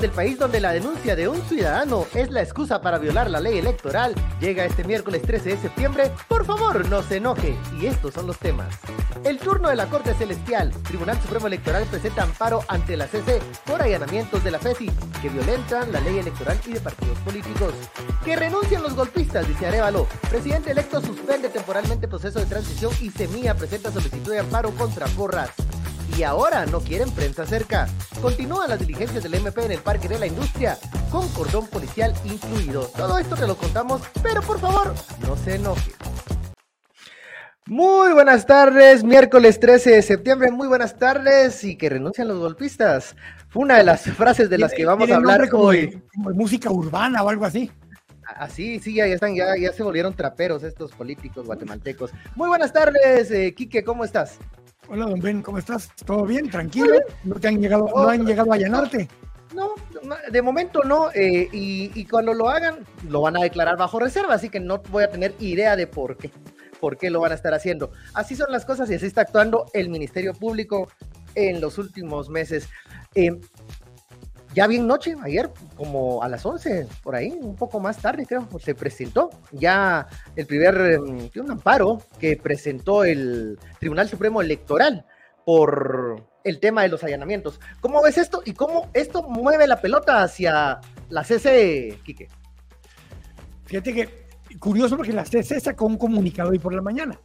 Transmitiendo 0.00 0.06
desde 0.06 0.06
el 0.06 0.12
país 0.12 0.38
donde 0.38 0.60
la 0.60 0.72
denuncia 0.72 1.14
de 1.14 1.28
un 1.28 1.42
ciudadano 1.42 2.06
es 2.14 2.30
la 2.30 2.40
excusa 2.40 2.80
para 2.80 2.96
violar 2.96 3.30
la 3.30 3.38
ley 3.38 3.58
electoral, 3.58 4.14
llega 4.40 4.64
este 4.64 4.82
miércoles 4.82 5.20
13 5.20 5.50
de 5.50 5.56
septiembre. 5.58 6.10
Por 6.26 6.46
favor, 6.46 6.88
no 6.88 7.02
se 7.02 7.16
enoje. 7.16 7.54
Y 7.78 7.84
estos 7.84 8.14
son 8.14 8.26
los 8.26 8.38
temas. 8.38 8.74
El 9.24 9.38
turno 9.38 9.68
de 9.68 9.76
la 9.76 9.86
Corte 9.86 10.14
Celestial. 10.14 10.72
Tribunal 10.84 11.20
Supremo 11.20 11.48
Electoral 11.48 11.84
presenta 11.84 12.22
amparo 12.22 12.62
ante 12.68 12.96
la 12.96 13.08
CC 13.08 13.40
por 13.66 13.82
allanamientos 13.82 14.42
de 14.42 14.50
la 14.50 14.58
FESI 14.58 14.90
que 15.20 15.28
violentan 15.28 15.92
la 15.92 16.00
ley 16.00 16.18
electoral 16.18 16.58
y 16.66 16.72
de 16.72 16.80
partidos 16.80 17.18
políticos. 17.18 17.74
Que 18.24 18.36
renuncian 18.36 18.82
los 18.82 18.94
golpistas, 18.94 19.46
dice 19.46 19.66
Arevalo. 19.66 20.06
Presidente 20.30 20.70
electo 20.70 21.02
suspende 21.02 21.50
temporalmente 21.50 22.08
proceso 22.08 22.38
de 22.38 22.46
transición 22.46 22.92
y 23.02 23.10
Semilla 23.10 23.54
presenta 23.54 23.92
solicitud 23.92 24.32
de 24.32 24.38
amparo 24.38 24.70
contra 24.70 25.06
Porras 25.08 25.50
y 26.16 26.22
ahora 26.22 26.66
no 26.66 26.80
quieren 26.80 27.10
prensa 27.10 27.46
cerca. 27.46 27.88
Continúan 28.20 28.70
las 28.70 28.80
diligencias 28.80 29.22
del 29.22 29.34
MP 29.34 29.64
en 29.64 29.72
el 29.72 29.80
Parque 29.80 30.08
de 30.08 30.18
la 30.18 30.26
Industria, 30.26 30.78
con 31.10 31.28
cordón 31.28 31.66
policial 31.66 32.14
incluido. 32.24 32.90
Todo 32.96 33.18
esto 33.18 33.36
te 33.36 33.46
lo 33.46 33.56
contamos, 33.56 34.02
pero 34.22 34.42
por 34.42 34.58
favor, 34.58 34.94
no 35.26 35.36
se 35.36 35.56
enoje. 35.56 35.92
Muy 37.66 38.12
buenas 38.12 38.46
tardes, 38.46 39.04
miércoles 39.04 39.60
13 39.60 39.90
de 39.90 40.02
septiembre, 40.02 40.50
muy 40.50 40.66
buenas 40.66 40.96
tardes 40.96 41.62
y 41.62 41.76
que 41.76 41.88
renuncian 41.88 42.26
los 42.26 42.38
golpistas. 42.38 43.14
Fue 43.48 43.62
una 43.62 43.76
de 43.78 43.84
las 43.84 44.02
frases 44.02 44.50
de 44.50 44.58
las 44.58 44.72
que 44.72 44.84
vamos 44.84 45.08
a 45.10 45.16
hablar 45.16 45.48
hoy. 45.52 46.02
Como 46.12 46.30
música 46.30 46.70
urbana 46.70 47.22
o 47.22 47.28
algo 47.28 47.44
así. 47.44 47.70
Así, 48.36 48.78
sí, 48.80 48.94
ya, 48.94 49.06
están, 49.06 49.34
ya, 49.34 49.56
ya 49.56 49.72
se 49.72 49.82
volvieron 49.82 50.14
traperos 50.14 50.62
estos 50.62 50.92
políticos 50.92 51.46
guatemaltecos. 51.46 52.10
Muy 52.34 52.48
buenas 52.48 52.72
tardes, 52.72 53.30
eh, 53.30 53.54
Quique, 53.54 53.84
¿cómo 53.84 54.04
estás? 54.04 54.38
Hola, 54.92 55.06
don 55.06 55.20
Ben, 55.20 55.40
¿cómo 55.40 55.58
estás? 55.58 55.88
¿Todo 56.04 56.26
bien? 56.26 56.50
¿Tranquilo? 56.50 56.96
¿No 57.22 57.36
te 57.36 57.46
han 57.46 57.60
llegado, 57.60 57.88
no 57.94 58.08
han 58.08 58.26
llegado 58.26 58.50
a 58.50 58.56
allanarte? 58.56 59.08
No, 59.54 59.74
de 60.32 60.42
momento 60.42 60.82
no, 60.82 61.12
eh, 61.14 61.48
y, 61.52 62.04
cuando 62.06 62.34
lo 62.34 62.48
hagan, 62.48 62.84
lo 63.08 63.20
van 63.20 63.36
a 63.36 63.42
declarar 63.42 63.76
bajo 63.76 64.00
reserva, 64.00 64.34
así 64.34 64.48
que 64.48 64.58
no 64.58 64.82
voy 64.90 65.04
a 65.04 65.08
tener 65.08 65.32
idea 65.38 65.76
de 65.76 65.86
por 65.86 66.16
qué, 66.16 66.32
por 66.80 66.98
qué 66.98 67.08
lo 67.08 67.20
van 67.20 67.30
a 67.30 67.36
estar 67.36 67.54
haciendo. 67.54 67.92
Así 68.14 68.34
son 68.34 68.50
las 68.50 68.64
cosas 68.64 68.90
y 68.90 68.94
así 68.94 69.06
está 69.06 69.20
actuando 69.20 69.66
el 69.74 69.90
Ministerio 69.90 70.34
Público 70.34 70.88
en 71.36 71.60
los 71.60 71.78
últimos 71.78 72.28
meses. 72.28 72.68
Eh, 73.14 73.38
ya 74.54 74.66
bien 74.66 74.86
noche, 74.86 75.14
ayer 75.22 75.50
como 75.76 76.22
a 76.22 76.28
las 76.28 76.44
11, 76.44 76.86
por 77.02 77.14
ahí, 77.14 77.36
un 77.40 77.56
poco 77.56 77.80
más 77.80 77.98
tarde 77.98 78.26
creo, 78.26 78.48
se 78.60 78.74
presentó 78.74 79.30
ya 79.52 80.06
el 80.36 80.46
primer, 80.46 80.74
em, 80.74 81.30
un 81.36 81.50
amparo 81.50 82.02
que 82.18 82.36
presentó 82.36 83.04
el 83.04 83.58
Tribunal 83.78 84.08
Supremo 84.08 84.40
Electoral 84.40 85.04
por 85.44 86.26
el 86.44 86.58
tema 86.58 86.82
de 86.82 86.88
los 86.88 87.04
allanamientos. 87.04 87.60
¿Cómo 87.80 88.02
ves 88.02 88.18
esto 88.18 88.42
y 88.44 88.52
cómo 88.52 88.90
esto 88.94 89.22
mueve 89.22 89.66
la 89.66 89.80
pelota 89.80 90.22
hacia 90.22 90.80
la 91.08 91.24
CC, 91.24 91.98
Quique? 92.04 92.28
Fíjate 93.66 93.94
que 93.94 94.28
curioso 94.58 94.96
porque 94.96 95.12
la 95.12 95.24
CC 95.24 95.60
sacó 95.60 95.86
un 95.86 95.96
comunicado 95.96 96.50
hoy 96.50 96.58
por 96.58 96.74
la 96.74 96.82
mañana 96.82 97.18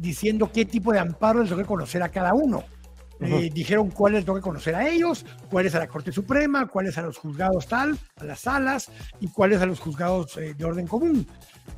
diciendo 0.00 0.50
qué 0.52 0.64
tipo 0.64 0.92
de 0.92 0.98
amparo 0.98 1.42
les 1.42 1.52
que 1.52 1.64
conocer 1.64 2.02
a 2.02 2.08
cada 2.08 2.32
uno. 2.34 2.64
Eh, 3.22 3.50
dijeron 3.52 3.90
cuáles 3.90 4.24
tengo 4.24 4.36
que 4.36 4.42
conocer 4.42 4.74
a 4.74 4.88
ellos, 4.88 5.26
cuáles 5.50 5.74
a 5.74 5.78
la 5.78 5.88
Corte 5.88 6.10
Suprema, 6.10 6.66
cuáles 6.66 6.96
a 6.96 7.02
los 7.02 7.18
juzgados 7.18 7.66
tal, 7.66 7.98
a 8.16 8.24
las 8.24 8.40
salas 8.40 8.90
y 9.20 9.28
cuáles 9.28 9.60
a 9.60 9.66
los 9.66 9.78
juzgados 9.78 10.38
eh, 10.38 10.54
de 10.54 10.64
orden 10.64 10.86
común. 10.86 11.26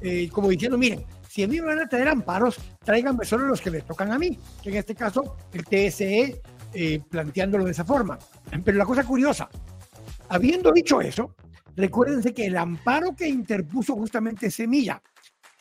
Eh, 0.00 0.28
como 0.30 0.48
diciendo, 0.48 0.78
miren, 0.78 1.04
si 1.28 1.42
a 1.42 1.48
mí 1.48 1.60
me 1.60 1.66
van 1.66 1.80
a 1.80 1.88
traer 1.88 2.08
amparos, 2.08 2.60
tráiganme 2.84 3.24
solo 3.24 3.46
los 3.46 3.60
que 3.60 3.72
me 3.72 3.80
tocan 3.80 4.12
a 4.12 4.18
mí, 4.18 4.38
que 4.62 4.70
en 4.70 4.76
este 4.76 4.94
caso 4.94 5.36
el 5.52 5.64
TSE 5.64 6.40
planteándolo 7.10 7.64
de 7.64 7.72
esa 7.72 7.84
forma. 7.84 8.18
Pero 8.64 8.78
la 8.78 8.86
cosa 8.86 9.04
curiosa, 9.04 9.48
habiendo 10.28 10.72
dicho 10.72 11.00
eso, 11.00 11.34
recuérdense 11.76 12.32
que 12.32 12.46
el 12.46 12.56
amparo 12.56 13.14
que 13.16 13.28
interpuso 13.28 13.94
justamente 13.94 14.50
Semilla 14.50 15.02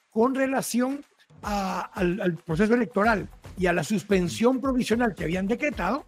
con 0.10 0.36
relación 0.36 1.04
al 1.42 2.38
proceso 2.46 2.74
electoral 2.74 3.28
y 3.58 3.68
a 3.68 3.74
la 3.74 3.84
suspensión 3.84 4.62
provisional 4.62 5.16
que 5.16 5.24
habían 5.24 5.48
decretado, 5.48 6.06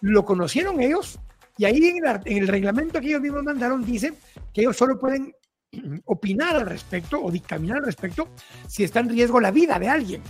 lo 0.00 0.24
conocieron 0.24 0.80
ellos 0.80 1.18
y 1.60 1.66
ahí 1.66 1.76
en 1.88 2.38
el, 2.38 2.48
reglamento 2.48 3.02
que 3.02 3.08
ellos 3.08 3.20
mismos 3.20 3.42
mandaron 3.42 3.84
dice 3.84 4.14
que 4.54 4.62
ellos 4.62 4.78
solo 4.78 4.98
pueden 4.98 5.34
opinar 6.06 6.56
al 6.56 6.64
respecto 6.64 7.22
o 7.22 7.30
dictaminar 7.30 7.76
al 7.76 7.84
respecto 7.84 8.28
si 8.66 8.82
está 8.82 9.00
en 9.00 9.10
riesgo 9.10 9.40
la 9.40 9.50
vida 9.50 9.78
de 9.78 9.86
alguien. 9.86 10.22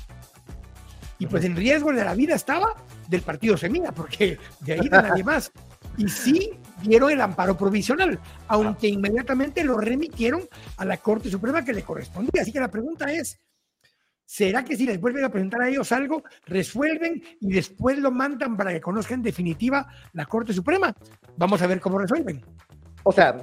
Y 1.21 1.27
pues 1.27 1.45
el 1.45 1.55
riesgo 1.55 1.93
de 1.93 2.05
la 2.05 2.15
vida 2.15 2.35
estaba 2.35 2.75
del 3.07 3.23
partido 3.23 3.57
Semilla, 3.57 3.93
porque 3.93 4.39
de 4.59 4.73
ahí 4.73 4.89
de 4.89 4.91
nadie 4.91 5.23
más. 5.23 5.53
Y 5.97 6.09
sí 6.09 6.51
dieron 6.83 7.13
el 7.13 7.21
amparo 7.21 7.57
provisional, 7.57 8.19
aunque 8.49 8.89
inmediatamente 8.89 9.63
lo 9.63 9.79
remitieron 9.79 10.49
a 10.79 10.85
la 10.85 10.97
Corte 10.97 11.31
Suprema 11.31 11.65
que 11.65 11.75
le 11.75 11.85
correspondía. 11.85 12.43
Así 12.43 12.51
que 12.51 12.59
la 12.59 12.73
pregunta 12.73 13.13
es, 13.13 13.39
¿Será 14.31 14.65
que 14.65 14.77
si 14.77 14.87
les 14.87 15.01
vuelven 15.01 15.25
a 15.25 15.29
presentar 15.29 15.61
a 15.61 15.69
ellos 15.69 15.91
algo, 15.91 16.23
resuelven 16.47 17.21
y 17.41 17.53
después 17.53 17.99
lo 17.99 18.13
mandan 18.13 18.57
para 18.57 18.71
que 18.71 18.81
conozcan 18.81 19.19
en 19.19 19.23
definitiva 19.25 19.89
la 20.13 20.25
Corte 20.25 20.53
Suprema? 20.53 20.95
Vamos 21.37 21.61
a 21.63 21.67
ver 21.67 21.81
cómo 21.81 21.99
resuelven. 21.99 22.41
O 23.03 23.11
sea, 23.11 23.37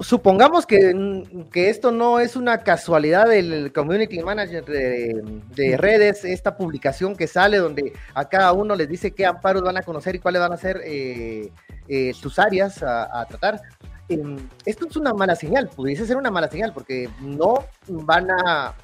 supongamos 0.00 0.66
que, 0.66 1.22
que 1.52 1.70
esto 1.70 1.92
no 1.92 2.18
es 2.18 2.34
una 2.34 2.58
casualidad 2.58 3.28
del 3.28 3.72
Community 3.72 4.18
Manager 4.18 4.64
de, 4.64 5.76
redes, 5.76 6.24
esta 6.24 6.56
publicación 6.56 7.14
que 7.14 7.28
sale 7.28 7.58
donde 7.58 7.92
a 8.12 8.28
cada 8.28 8.52
uno 8.52 8.74
les 8.74 8.88
dice 8.88 9.12
qué 9.12 9.24
amparos 9.24 9.62
van 9.62 9.76
a 9.76 9.82
conocer 9.82 10.16
y 10.16 10.18
cuáles 10.18 10.42
van 10.42 10.54
a 10.54 10.56
ser 10.56 10.80
eh, 10.84 11.52
eh, 11.86 12.12
sus 12.14 12.40
áreas 12.40 12.82
a, 12.82 13.24
tratar. 13.28 13.60
Em, 14.08 14.38
esto 14.66 14.88
es 14.88 14.96
una 14.96 15.14
mala 15.14 15.36
señal, 15.36 15.68
pudiese 15.68 16.04
ser 16.04 16.16
una 16.16 16.32
mala 16.32 16.50
señal 16.50 16.72
porque 16.72 17.08
no 17.20 17.64
van 17.86 18.28
a 18.44 18.74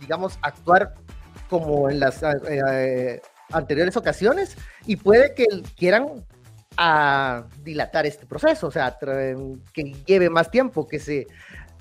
digamos, 0.00 0.38
actuar 0.42 0.94
como 1.48 1.88
en 1.88 2.00
las 2.00 2.22
eh, 2.22 2.28
eh, 2.48 3.20
anteriores 3.50 3.96
ocasiones 3.96 4.56
y 4.86 4.96
puede 4.96 5.34
que 5.34 5.46
quieran 5.76 6.24
a 6.76 7.44
dilatar 7.64 8.06
este 8.06 8.26
proceso, 8.26 8.68
o 8.68 8.70
sea, 8.70 8.96
que 9.72 9.94
lleve 10.06 10.30
más 10.30 10.50
tiempo, 10.50 10.86
que 10.86 11.00
se, 11.00 11.26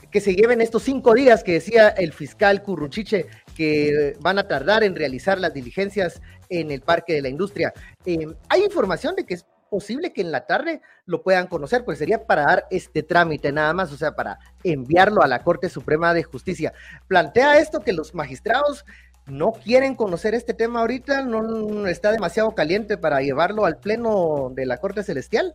que 0.09 0.19
se 0.21 0.33
lleven 0.33 0.61
estos 0.61 0.83
cinco 0.83 1.13
días 1.13 1.43
que 1.43 1.53
decía 1.53 1.89
el 1.89 2.13
fiscal 2.13 2.63
Curruchiche 2.63 3.27
que 3.55 4.15
van 4.19 4.39
a 4.39 4.47
tardar 4.47 4.83
en 4.83 4.95
realizar 4.95 5.39
las 5.39 5.53
diligencias 5.53 6.21
en 6.49 6.71
el 6.71 6.81
Parque 6.81 7.13
de 7.13 7.21
la 7.21 7.29
Industria. 7.29 7.73
Eh, 8.05 8.27
hay 8.49 8.63
información 8.63 9.15
de 9.15 9.25
que 9.25 9.35
es 9.35 9.45
posible 9.69 10.13
que 10.13 10.21
en 10.21 10.31
la 10.31 10.45
tarde 10.45 10.81
lo 11.05 11.21
puedan 11.23 11.47
conocer, 11.47 11.85
pues 11.85 11.99
sería 11.99 12.25
para 12.25 12.43
dar 12.43 12.65
este 12.69 13.03
trámite 13.03 13.51
nada 13.51 13.73
más, 13.73 13.91
o 13.91 13.97
sea, 13.97 14.13
para 14.13 14.39
enviarlo 14.63 15.21
a 15.21 15.27
la 15.27 15.43
Corte 15.43 15.69
Suprema 15.69 16.13
de 16.13 16.23
Justicia. 16.23 16.73
Plantea 17.07 17.59
esto 17.59 17.81
que 17.81 17.93
los 17.93 18.13
magistrados 18.15 18.85
no 19.27 19.51
quieren 19.51 19.95
conocer 19.95 20.33
este 20.33 20.53
tema 20.53 20.79
ahorita, 20.79 21.23
no 21.23 21.87
está 21.87 22.11
demasiado 22.11 22.51
caliente 22.55 22.97
para 22.97 23.21
llevarlo 23.21 23.65
al 23.65 23.77
pleno 23.77 24.51
de 24.53 24.65
la 24.65 24.77
Corte 24.77 25.03
Celestial. 25.03 25.53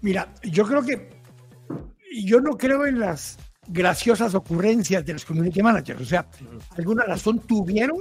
Mira, 0.00 0.28
yo 0.42 0.64
creo 0.64 0.82
que 0.82 1.10
yo 2.24 2.40
no 2.40 2.56
creo 2.56 2.86
en 2.86 2.98
las 2.98 3.38
graciosas 3.68 4.34
ocurrencias 4.34 5.04
de 5.04 5.12
los 5.12 5.24
community 5.24 5.62
managers, 5.62 6.00
o 6.00 6.04
sea, 6.04 6.26
alguna 6.76 7.04
razón 7.04 7.38
tuvieron, 7.40 7.98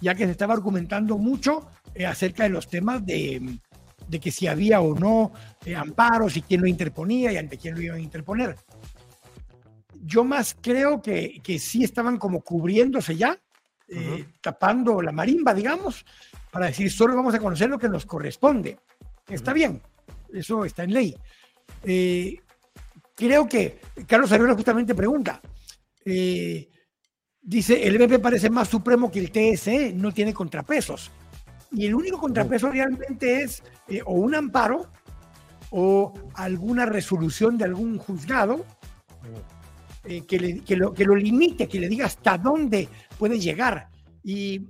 ya 0.00 0.14
que 0.14 0.24
se 0.24 0.32
estaba 0.32 0.54
argumentando 0.54 1.18
mucho 1.18 1.68
eh, 1.94 2.06
acerca 2.06 2.44
de 2.44 2.48
los 2.48 2.68
temas 2.68 3.04
de 3.04 3.40
de 4.12 4.20
que 4.20 4.30
si 4.30 4.46
había 4.46 4.82
o 4.82 4.94
no 4.94 5.32
eh, 5.64 5.74
amparos 5.74 6.36
y 6.36 6.42
quién 6.42 6.60
lo 6.60 6.66
interponía 6.66 7.32
y 7.32 7.38
ante 7.38 7.56
quién 7.56 7.74
lo 7.74 7.80
iban 7.80 7.96
a 7.96 8.02
interponer. 8.02 8.56
Yo 10.04 10.22
más 10.22 10.54
creo 10.60 11.00
que, 11.00 11.40
que 11.42 11.58
sí 11.58 11.82
estaban 11.82 12.18
como 12.18 12.42
cubriéndose 12.42 13.16
ya, 13.16 13.40
eh, 13.88 14.26
tapando 14.42 15.00
la 15.00 15.12
marimba, 15.12 15.54
digamos, 15.54 16.04
para 16.50 16.66
decir 16.66 16.90
solo 16.90 17.16
vamos 17.16 17.34
a 17.34 17.38
conocer 17.38 17.70
lo 17.70 17.78
que 17.78 17.88
nos 17.88 18.04
corresponde. 18.04 18.78
Está 19.26 19.54
bien, 19.54 19.80
eso 20.30 20.66
está 20.66 20.84
en 20.84 20.92
ley. 20.92 21.16
Eh, 21.82 22.36
creo 23.14 23.48
que 23.48 23.80
Carlos 24.06 24.30
Arriola 24.30 24.54
justamente 24.54 24.94
pregunta, 24.94 25.40
dice, 26.04 27.86
el 27.86 27.96
BP 27.96 28.20
parece 28.20 28.50
más 28.50 28.68
supremo 28.68 29.10
que 29.10 29.20
el 29.20 29.32
TSE, 29.32 29.94
no 29.94 30.12
tiene 30.12 30.34
contrapesos. 30.34 31.10
Y 31.72 31.86
el 31.86 31.94
único 31.94 32.18
contrapeso 32.18 32.70
realmente 32.70 33.42
es 33.42 33.62
eh, 33.88 34.00
o 34.04 34.12
un 34.14 34.34
amparo 34.34 34.90
o 35.70 36.12
alguna 36.34 36.84
resolución 36.86 37.56
de 37.56 37.64
algún 37.64 37.98
juzgado 37.98 38.64
eh, 40.04 40.22
que, 40.26 40.76
lo, 40.76 40.92
que 40.92 41.04
lo 41.04 41.14
limite, 41.14 41.68
que 41.68 41.80
le 41.80 41.88
diga 41.88 42.06
hasta 42.06 42.36
dónde 42.36 42.88
puede 43.18 43.38
llegar. 43.38 43.88
Y 44.22 44.60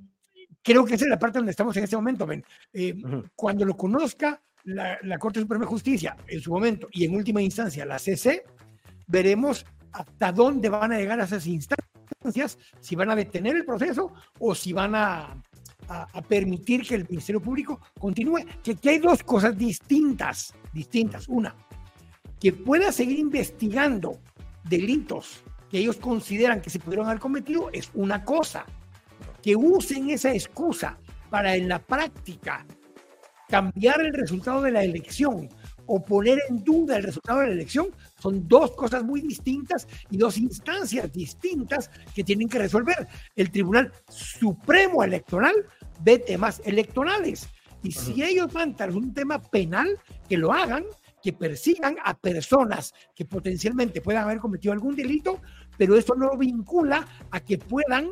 creo 0.62 0.84
que 0.84 0.94
esa 0.94 1.04
es 1.04 1.10
la 1.10 1.19
parte 1.19 1.38
donde 1.38 1.50
estamos 1.50 1.76
en 1.76 1.84
este 1.84 1.96
momento. 1.96 2.26
¿ven? 2.26 2.44
Eh, 2.72 2.94
cuando 3.34 3.64
lo 3.64 3.76
conozca 3.76 4.40
la, 4.64 4.98
la, 5.02 5.19
Corte 5.19 5.40
Suprema 5.40 5.64
de 5.64 5.70
Justicia 5.70 6.16
en 6.28 6.40
su 6.40 6.52
momento 6.52 6.88
y 6.93 7.05
en 7.05 7.16
última 7.16 7.43
instancia 7.43 7.84
la 7.84 7.98
CC, 7.98 8.44
veremos 9.08 9.66
hasta 9.90 10.32
dónde 10.32 10.69
van 10.69 10.93
a 10.93 10.98
llegar 10.98 11.20
a 11.20 11.25
esas 11.25 11.46
instancias, 11.46 12.58
si 12.81 12.94
van 12.94 13.10
a 13.10 13.16
detener 13.16 13.56
el 13.56 13.64
proceso 13.64 14.12
o 14.38 14.55
si 14.55 14.72
van 14.72 14.94
a 14.94 15.43
a, 15.88 16.23
permitir 16.23 16.87
que 16.87 16.94
el 16.94 17.06
Ministerio 17.08 17.40
Público 17.40 17.81
continúe. 17.99 18.40
Que, 18.62 18.76
hay 18.88 18.99
dos 18.99 19.23
cosas 19.23 19.56
distintas, 19.56 20.55
distintas. 20.73 21.29
Una, 21.29 21.55
que 22.40 22.52
pueda 22.52 22.93
seguir 22.93 23.19
investigando 23.19 24.19
delitos 24.64 25.43
que 25.70 25.79
ellos 25.79 25.96
consideran 25.96 26.61
que 26.61 26.70
se 26.70 26.79
pudieron 26.79 27.06
haber 27.06 27.20
cometido 27.20 27.70
es 27.73 27.90
una 27.94 28.25
cosa. 28.25 28.67
Que 29.43 29.56
usen 29.56 30.11
esa 30.11 30.32
excusa 30.32 30.99
para 31.31 31.56
en 31.56 31.69
la 31.69 31.81
práctica 31.81 32.64
cambiar 33.49 34.00
el 34.00 34.12
resultado 34.12 34.62
de 34.62 34.70
la 34.70 34.84
elección 34.84 35.49
o 35.87 36.05
poner 36.05 36.38
en 36.49 36.62
duda 36.62 36.96
el 36.96 37.02
resultado 37.02 37.40
de 37.40 37.49
la 37.49 37.52
elección 37.52 37.88
son 38.20 38.46
dos 38.49 38.73
cosas 38.73 39.05
muy 39.05 39.20
distintas 39.20 39.87
y 40.11 40.17
dos 40.17 40.38
instancias 40.38 41.12
distintas 41.12 41.90
que 42.14 42.25
tienen 42.25 42.49
que 42.49 42.58
resolver. 42.58 43.08
El 43.37 43.50
Tribunal 43.50 43.93
Supremo 44.08 45.02
Electoral 45.02 45.55
ve 46.00 46.19
temas 46.19 46.61
electorales 46.64 47.49
y 47.82 47.93
si 47.93 48.23
ellos 48.23 48.52
van 48.52 48.76
a 48.79 48.84
un 48.87 49.12
tema 49.12 49.40
penal, 49.40 49.99
que 50.29 50.37
lo 50.37 50.52
hagan, 50.52 50.84
que 51.23 51.32
persigan 51.32 51.96
a 52.05 52.14
personas 52.14 52.94
que 53.14 53.25
potencialmente 53.25 54.00
puedan 54.00 54.25
haber 54.25 54.38
cometido 54.38 54.73
algún 54.73 54.94
delito, 54.94 55.40
pero 55.76 55.96
eso 55.96 56.14
no 56.14 56.37
vincula 56.37 57.06
a 57.31 57.40
que 57.40 57.58
puedan 57.58 58.11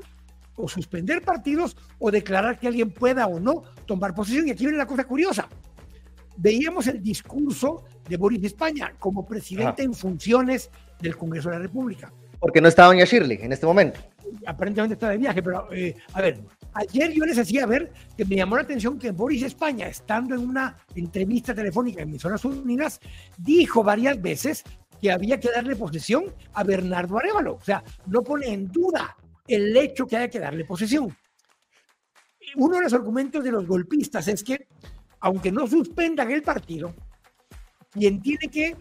o 0.57 0.69
suspender 0.69 1.23
partidos 1.23 1.77
o 1.99 2.11
declarar 2.11 2.59
que 2.59 2.69
alguien 2.69 2.91
pueda 2.91 3.27
o 3.27 3.41
no 3.41 3.63
tomar 3.87 4.15
posesión. 4.15 4.49
Y 4.49 4.51
aquí 4.51 4.65
viene 4.65 4.79
la 4.79 4.87
cosa 4.87 5.05
curiosa. 5.05 5.49
Veíamos 6.43 6.87
el 6.87 7.03
discurso 7.03 7.85
de 8.09 8.17
Boris 8.17 8.43
España 8.45 8.95
como 8.99 9.27
presidente 9.27 9.83
en 9.83 9.93
funciones 9.93 10.71
del 10.99 11.15
Congreso 11.15 11.51
de 11.51 11.57
la 11.57 11.63
República. 11.63 12.11
Porque 12.39 12.63
no 12.63 12.69
estaba 12.69 12.89
doña 12.89 13.05
Shirley 13.05 13.41
en 13.43 13.53
este 13.53 13.67
momento. 13.67 14.01
Aparentemente 14.47 14.95
está 14.95 15.11
de 15.11 15.19
viaje, 15.19 15.43
pero 15.43 15.71
eh, 15.71 15.95
a 16.15 16.23
ver, 16.23 16.41
ayer 16.73 17.13
yo 17.13 17.27
les 17.27 17.37
hacía 17.37 17.67
ver 17.67 17.93
que 18.17 18.25
me 18.25 18.37
llamó 18.37 18.57
la 18.57 18.63
atención 18.63 18.99
que 18.99 19.11
Boris 19.11 19.43
España, 19.43 19.87
estando 19.87 20.35
en 20.35 20.49
una 20.49 20.79
entrevista 20.95 21.55
telefónica 21.55 22.01
en 22.01 22.09
Emisoras 22.09 22.43
Unidas, 22.47 23.01
dijo 23.37 23.85
varias 23.85 24.21
veces 24.23 24.65
que 24.99 25.13
había 25.13 25.39
que 25.39 25.51
darle 25.51 25.77
posesión 25.77 26.25
a 26.55 26.65
Bernardo 26.65 27.19
Arevalo. 27.19 27.57
O 27.57 27.63
sea, 27.63 27.85
no 28.07 28.23
pone 28.23 28.49
en 28.49 28.69
duda 28.69 29.15
el 29.47 29.77
hecho 29.77 30.07
que 30.07 30.17
haya 30.17 30.31
que 30.31 30.39
darle 30.39 30.65
posesión. 30.65 31.15
Uno 32.57 32.77
de 32.77 32.83
los 32.85 32.95
argumentos 32.95 33.45
de 33.45 33.53
los 33.53 33.67
golpistas 33.67 34.27
es 34.29 34.43
que, 34.43 34.69
aunque 35.21 35.53
no 35.53 35.67
suspendan 35.67 36.31
el 36.31 36.43
partido, 36.43 36.95
quien 37.93 38.21
tiene 38.21 38.49
que 38.49 38.77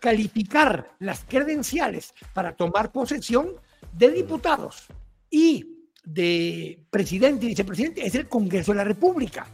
calificar 0.00 0.96
las 0.98 1.24
credenciales 1.24 2.12
para 2.34 2.54
tomar 2.56 2.90
posesión 2.90 3.52
de 3.92 4.10
diputados 4.10 4.88
y 5.30 5.64
de 6.04 6.84
presidente 6.90 7.46
y 7.46 7.50
vicepresidente 7.50 8.04
es 8.04 8.14
el 8.16 8.28
Congreso 8.28 8.72
de 8.72 8.78
la 8.78 8.84
República. 8.84 9.46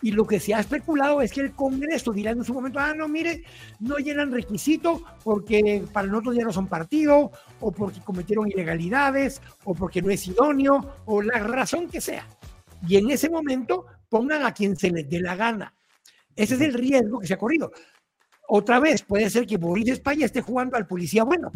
Y 0.00 0.12
lo 0.12 0.26
que 0.26 0.38
se 0.38 0.54
ha 0.54 0.60
especulado 0.60 1.20
es 1.22 1.32
que 1.32 1.40
el 1.40 1.52
Congreso 1.52 2.12
dirá 2.12 2.30
en 2.30 2.44
su 2.44 2.54
momento, 2.54 2.78
ah, 2.78 2.94
no, 2.94 3.08
mire, 3.08 3.42
no 3.80 3.96
llenan 3.96 4.30
requisito 4.30 5.02
porque 5.24 5.84
para 5.92 6.06
nosotros 6.06 6.36
ya 6.36 6.44
no 6.44 6.52
son 6.52 6.68
partido, 6.68 7.32
o 7.60 7.72
porque 7.72 8.00
cometieron 8.00 8.48
ilegalidades, 8.48 9.42
o 9.64 9.74
porque 9.74 10.00
no 10.00 10.10
es 10.10 10.24
idóneo, 10.28 11.02
o 11.06 11.20
la 11.20 11.38
razón 11.40 11.88
que 11.88 12.00
sea. 12.00 12.28
Y 12.86 12.96
en 12.96 13.10
ese 13.10 13.28
momento 13.28 13.86
pongan 14.08 14.44
a 14.44 14.52
quien 14.52 14.76
se 14.76 14.90
les 14.90 15.08
dé 15.08 15.20
la 15.20 15.36
gana. 15.36 15.74
Ese 16.34 16.54
es 16.54 16.60
el 16.60 16.74
riesgo 16.74 17.20
que 17.20 17.26
se 17.26 17.34
ha 17.34 17.38
corrido. 17.38 17.72
Otra 18.48 18.80
vez, 18.80 19.02
puede 19.02 19.28
ser 19.28 19.46
que 19.46 19.56
Boris 19.56 19.88
España 19.88 20.24
esté 20.24 20.40
jugando 20.40 20.76
al 20.76 20.86
policía 20.86 21.24
bueno 21.24 21.52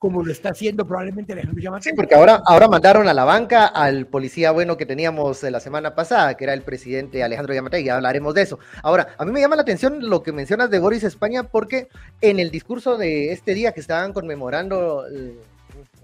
como 0.00 0.24
lo 0.24 0.32
está 0.32 0.48
haciendo 0.48 0.86
probablemente 0.86 1.34
Alejandro 1.34 1.62
Yamatei. 1.62 1.92
Sí, 1.92 1.94
porque 1.94 2.14
ahora, 2.14 2.42
ahora 2.46 2.68
mandaron 2.68 3.06
a 3.06 3.12
la 3.12 3.24
banca 3.24 3.66
al 3.66 4.06
policía 4.06 4.50
bueno 4.50 4.78
que 4.78 4.86
teníamos 4.86 5.42
la 5.42 5.60
semana 5.60 5.94
pasada, 5.94 6.38
que 6.38 6.44
era 6.44 6.54
el 6.54 6.62
presidente 6.62 7.22
Alejandro 7.22 7.52
Yamatei, 7.52 7.84
ya 7.84 7.96
hablaremos 7.96 8.32
de 8.32 8.40
eso. 8.40 8.58
Ahora, 8.82 9.08
a 9.18 9.26
mí 9.26 9.30
me 9.30 9.42
llama 9.42 9.56
la 9.56 9.62
atención 9.62 10.08
lo 10.08 10.22
que 10.22 10.32
mencionas 10.32 10.70
de 10.70 10.78
Boris 10.78 11.04
España, 11.04 11.42
porque 11.42 11.88
en 12.22 12.40
el 12.40 12.50
discurso 12.50 12.96
de 12.96 13.32
este 13.32 13.52
día 13.52 13.72
que 13.72 13.80
estaban 13.80 14.14
conmemorando 14.14 15.04
el 15.06 15.38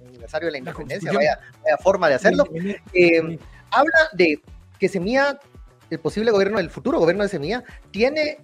aniversario 0.06 0.48
de 0.48 0.52
la 0.52 0.58
independencia, 0.58 1.10
vaya, 1.10 1.40
forma 1.82 2.10
de 2.10 2.14
hacerlo, 2.16 2.44
eh, 2.92 3.38
habla 3.70 3.98
de 4.12 4.42
que 4.78 4.90
Semilla, 4.90 5.40
el 5.90 6.00
posible 6.00 6.30
gobierno, 6.30 6.58
el 6.58 6.70
futuro 6.70 6.98
gobierno 6.98 7.22
de 7.22 7.28
Semilla, 7.28 7.64
tiene 7.90 8.38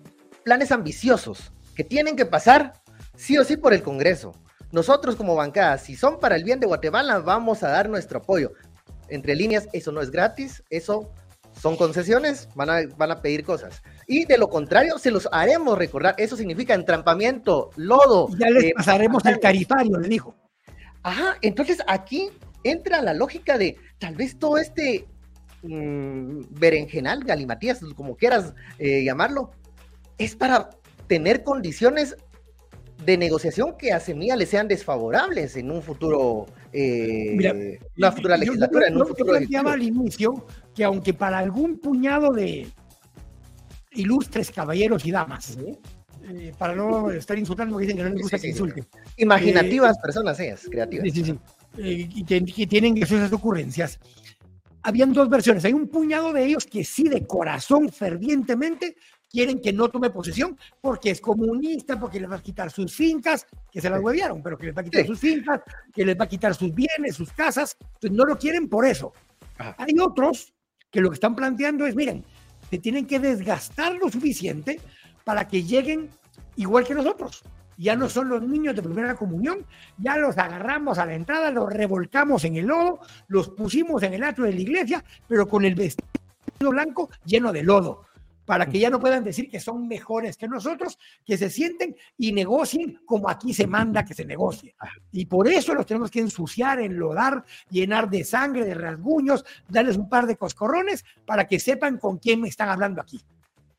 planes 0.44 0.72
ambiciosos 0.72 1.52
que 1.74 1.84
tienen 1.84 2.16
que 2.16 2.26
pasar 2.26 2.74
sí 3.16 3.38
o 3.38 3.44
sí 3.44 3.56
por 3.56 3.72
el 3.72 3.82
Congreso 3.82 4.32
nosotros 4.72 5.16
como 5.16 5.36
bancada, 5.36 5.76
si 5.76 5.94
son 5.94 6.18
para 6.18 6.34
el 6.34 6.44
bien 6.44 6.58
de 6.58 6.66
Guatemala, 6.66 7.18
vamos 7.18 7.62
a 7.62 7.68
dar 7.68 7.90
nuestro 7.90 8.20
apoyo. 8.20 8.52
Entre 9.08 9.36
líneas, 9.36 9.68
eso 9.74 9.92
no 9.92 10.00
es 10.00 10.10
gratis, 10.10 10.64
eso 10.70 11.12
son 11.52 11.76
concesiones, 11.76 12.48
van 12.54 12.70
a, 12.70 12.80
van 12.96 13.10
a 13.10 13.20
pedir 13.20 13.44
cosas. 13.44 13.82
Y 14.06 14.24
de 14.24 14.38
lo 14.38 14.48
contrario, 14.48 14.98
se 14.98 15.10
los 15.10 15.28
haremos 15.30 15.76
recordar. 15.76 16.14
Eso 16.16 16.38
significa 16.38 16.72
entrampamiento, 16.72 17.68
lodo. 17.76 18.28
Ya 18.38 18.48
les 18.48 18.64
eh, 18.64 18.72
pasaremos 18.74 19.24
el 19.26 19.38
tarifario, 19.38 19.98
le 19.98 20.08
dijo. 20.08 20.34
Ajá, 21.02 21.36
entonces 21.42 21.78
aquí 21.86 22.30
entra 22.64 23.02
la 23.02 23.12
lógica 23.12 23.58
de 23.58 23.76
tal 23.98 24.16
vez 24.16 24.38
todo 24.38 24.56
este 24.56 25.06
mmm, 25.62 26.40
berenjenal, 26.50 27.24
galimatías, 27.24 27.80
como 27.96 28.16
quieras 28.16 28.54
eh, 28.78 29.04
llamarlo, 29.04 29.50
es 30.18 30.36
para 30.36 30.70
tener 31.06 31.42
condiciones 31.42 32.16
de 33.04 33.16
negociación 33.16 33.76
que 33.76 33.92
a 33.92 34.00
Semilla 34.00 34.36
le 34.36 34.46
sean 34.46 34.68
desfavorables 34.68 35.56
en 35.56 35.70
un 35.70 35.82
futuro, 35.82 36.46
eh, 36.72 37.78
una 37.96 38.12
futura 38.12 38.36
legislatura. 38.36 38.86
Yo, 38.88 38.94
en 38.94 39.00
un 39.00 39.08
futuro 39.08 39.30
planteaba 39.30 39.72
al 39.72 39.82
inicio 39.82 40.46
que 40.74 40.84
aunque 40.84 41.12
para 41.12 41.38
algún 41.38 41.78
puñado 41.78 42.32
de 42.32 42.68
ilustres 43.92 44.50
caballeros 44.50 45.04
y 45.04 45.10
damas, 45.10 45.58
eh, 46.28 46.52
para 46.56 46.74
no 46.74 47.10
estar 47.10 47.36
insultando, 47.38 47.76
dicen 47.78 47.96
que 47.96 48.04
no 48.04 48.10
les 48.10 48.22
gusta 48.22 48.38
que 48.38 48.48
insulten. 48.48 48.86
Imaginativas 49.16 49.98
personas 49.98 50.38
ellas, 50.38 50.66
creativas. 50.70 51.12
Sí, 51.12 51.24
sí, 51.24 51.38
y 51.76 52.24
que, 52.24 52.66
tienen 52.66 52.96
esas 52.96 53.32
ocurrencias. 53.32 53.98
Habían 54.82 55.12
dos 55.12 55.28
versiones. 55.28 55.64
Hay 55.64 55.72
un 55.72 55.88
puñado 55.88 56.32
de 56.32 56.44
ellos 56.44 56.66
que 56.66 56.84
sí, 56.84 57.08
de 57.08 57.26
corazón, 57.26 57.88
fervientemente, 57.90 58.96
quieren 59.30 59.60
que 59.60 59.72
no 59.72 59.88
tome 59.88 60.10
posesión 60.10 60.58
porque 60.80 61.10
es 61.10 61.20
comunista, 61.20 61.98
porque 61.98 62.20
les 62.20 62.30
va 62.30 62.36
a 62.36 62.42
quitar 62.42 62.70
sus 62.70 62.94
fincas, 62.94 63.46
que 63.70 63.80
se 63.80 63.88
las 63.88 64.00
huevearon, 64.00 64.42
pero 64.42 64.58
que 64.58 64.66
les 64.66 64.76
va 64.76 64.82
a 64.82 64.84
quitar 64.84 65.06
sus 65.06 65.18
fincas, 65.18 65.60
que 65.92 66.04
les 66.04 66.18
va 66.18 66.24
a 66.24 66.28
quitar 66.28 66.54
sus 66.54 66.74
bienes, 66.74 67.16
sus 67.16 67.32
casas. 67.32 67.76
Entonces 67.80 68.12
no 68.12 68.24
lo 68.24 68.36
quieren 68.36 68.68
por 68.68 68.84
eso. 68.84 69.12
Hay 69.78 69.98
otros 69.98 70.52
que 70.90 71.00
lo 71.00 71.08
que 71.08 71.14
están 71.14 71.34
planteando 71.34 71.86
es, 71.86 71.94
miren, 71.94 72.24
se 72.68 72.78
tienen 72.78 73.06
que 73.06 73.18
desgastar 73.18 73.94
lo 73.94 74.10
suficiente 74.10 74.80
para 75.24 75.48
que 75.48 75.62
lleguen 75.62 76.10
igual 76.56 76.84
que 76.84 76.94
nosotros. 76.94 77.42
Ya 77.82 77.96
no 77.96 78.08
son 78.08 78.28
los 78.28 78.40
niños 78.42 78.76
de 78.76 78.82
primera 78.82 79.16
comunión, 79.16 79.66
ya 79.98 80.16
los 80.16 80.38
agarramos 80.38 80.98
a 80.98 81.06
la 81.06 81.14
entrada, 81.14 81.50
los 81.50 81.68
revolcamos 81.72 82.44
en 82.44 82.54
el 82.54 82.66
lodo, 82.66 83.00
los 83.26 83.48
pusimos 83.48 84.04
en 84.04 84.14
el 84.14 84.22
atrio 84.22 84.46
de 84.46 84.52
la 84.52 84.60
iglesia, 84.60 85.04
pero 85.26 85.48
con 85.48 85.64
el 85.64 85.74
vestido 85.74 86.06
blanco 86.70 87.10
lleno 87.24 87.52
de 87.52 87.64
lodo 87.64 88.04
para 88.44 88.66
que 88.66 88.78
ya 88.78 88.88
no 88.88 89.00
puedan 89.00 89.24
decir 89.24 89.50
que 89.50 89.58
son 89.58 89.88
mejores 89.88 90.36
que 90.36 90.46
nosotros, 90.46 90.98
que 91.24 91.36
se 91.36 91.50
sienten 91.50 91.96
y 92.16 92.32
negocien 92.32 93.00
como 93.04 93.28
aquí 93.28 93.52
se 93.52 93.66
manda 93.66 94.04
que 94.04 94.14
se 94.14 94.24
negocie. 94.24 94.74
Y 95.10 95.26
por 95.26 95.48
eso 95.48 95.74
los 95.74 95.86
tenemos 95.86 96.10
que 96.10 96.20
ensuciar, 96.20 96.80
enlodar, 96.80 97.44
llenar 97.70 98.10
de 98.10 98.24
sangre, 98.24 98.64
de 98.64 98.74
rasguños, 98.74 99.44
darles 99.68 99.96
un 99.96 100.08
par 100.08 100.26
de 100.26 100.36
coscorrones 100.36 101.04
para 101.26 101.46
que 101.46 101.58
sepan 101.58 101.98
con 101.98 102.18
quién 102.18 102.40
me 102.40 102.48
están 102.48 102.68
hablando 102.68 103.00
aquí. 103.00 103.20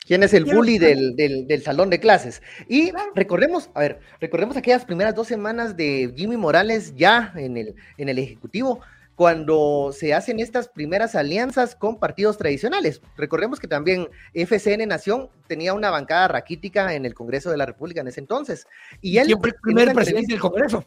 ¿Quién 0.06 0.22
es 0.24 0.34
el 0.34 0.46
bully 0.46 0.78
del, 0.78 1.16
del, 1.16 1.62
salón 1.64 1.90
de 1.90 2.00
clases? 2.00 2.42
Y 2.68 2.92
recordemos, 3.16 3.70
a 3.74 3.80
ver, 3.80 4.00
recordemos 4.20 4.58
aquellas 4.58 4.84
primeras 4.84 5.16
dos 5.16 5.28
semanas 5.28 5.78
de 5.78 6.14
Jimmy 6.16 6.36
Morales 6.36 6.94
ya 6.96 7.32
en 7.36 7.56
el, 7.56 7.76
en 7.98 8.10
el 8.10 8.20
Ejecutivo, 8.20 8.82
cuando 9.16 9.92
se 9.94 10.14
hacen 10.14 10.40
estas 10.40 10.68
primeras 10.68 11.16
alianzas 11.16 11.76
con 11.76 12.00
partidos 12.00 12.38
tradicionales. 12.38 13.02
Recordemos 13.16 13.60
que 13.60 13.68
también 13.68 14.10
FCN 14.34 14.88
Nación 14.88 15.30
tenía 15.48 15.74
una 15.74 15.92
bancada 15.92 16.28
raquítica 16.28 16.94
en 16.96 17.06
el 17.06 17.14
Congreso 17.14 17.50
de 17.50 17.58
la 17.58 17.66
República 17.66 18.02
en 18.02 18.08
ese 18.08 18.20
entonces. 18.20 18.68
Y 19.02 19.20
él, 19.20 19.28
Siempre 19.28 19.52
el 19.52 19.58
primer 19.62 19.94
presidente 19.94 20.34
del 20.34 20.42
Congreso. 20.42 20.84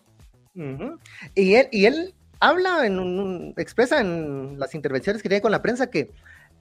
y, 1.35 1.55
él, 1.55 1.69
y 1.71 1.87
él 1.87 2.15
habla, 2.41 2.85
en 2.85 2.99
un, 2.99 3.55
expresa 3.57 4.01
en 4.01 4.59
las 4.59 4.75
intervenciones 4.75 5.23
que 5.23 5.29
tiene 5.29 5.43
con 5.43 5.53
la 5.53 5.63
prensa 5.63 5.89
que 5.89 6.11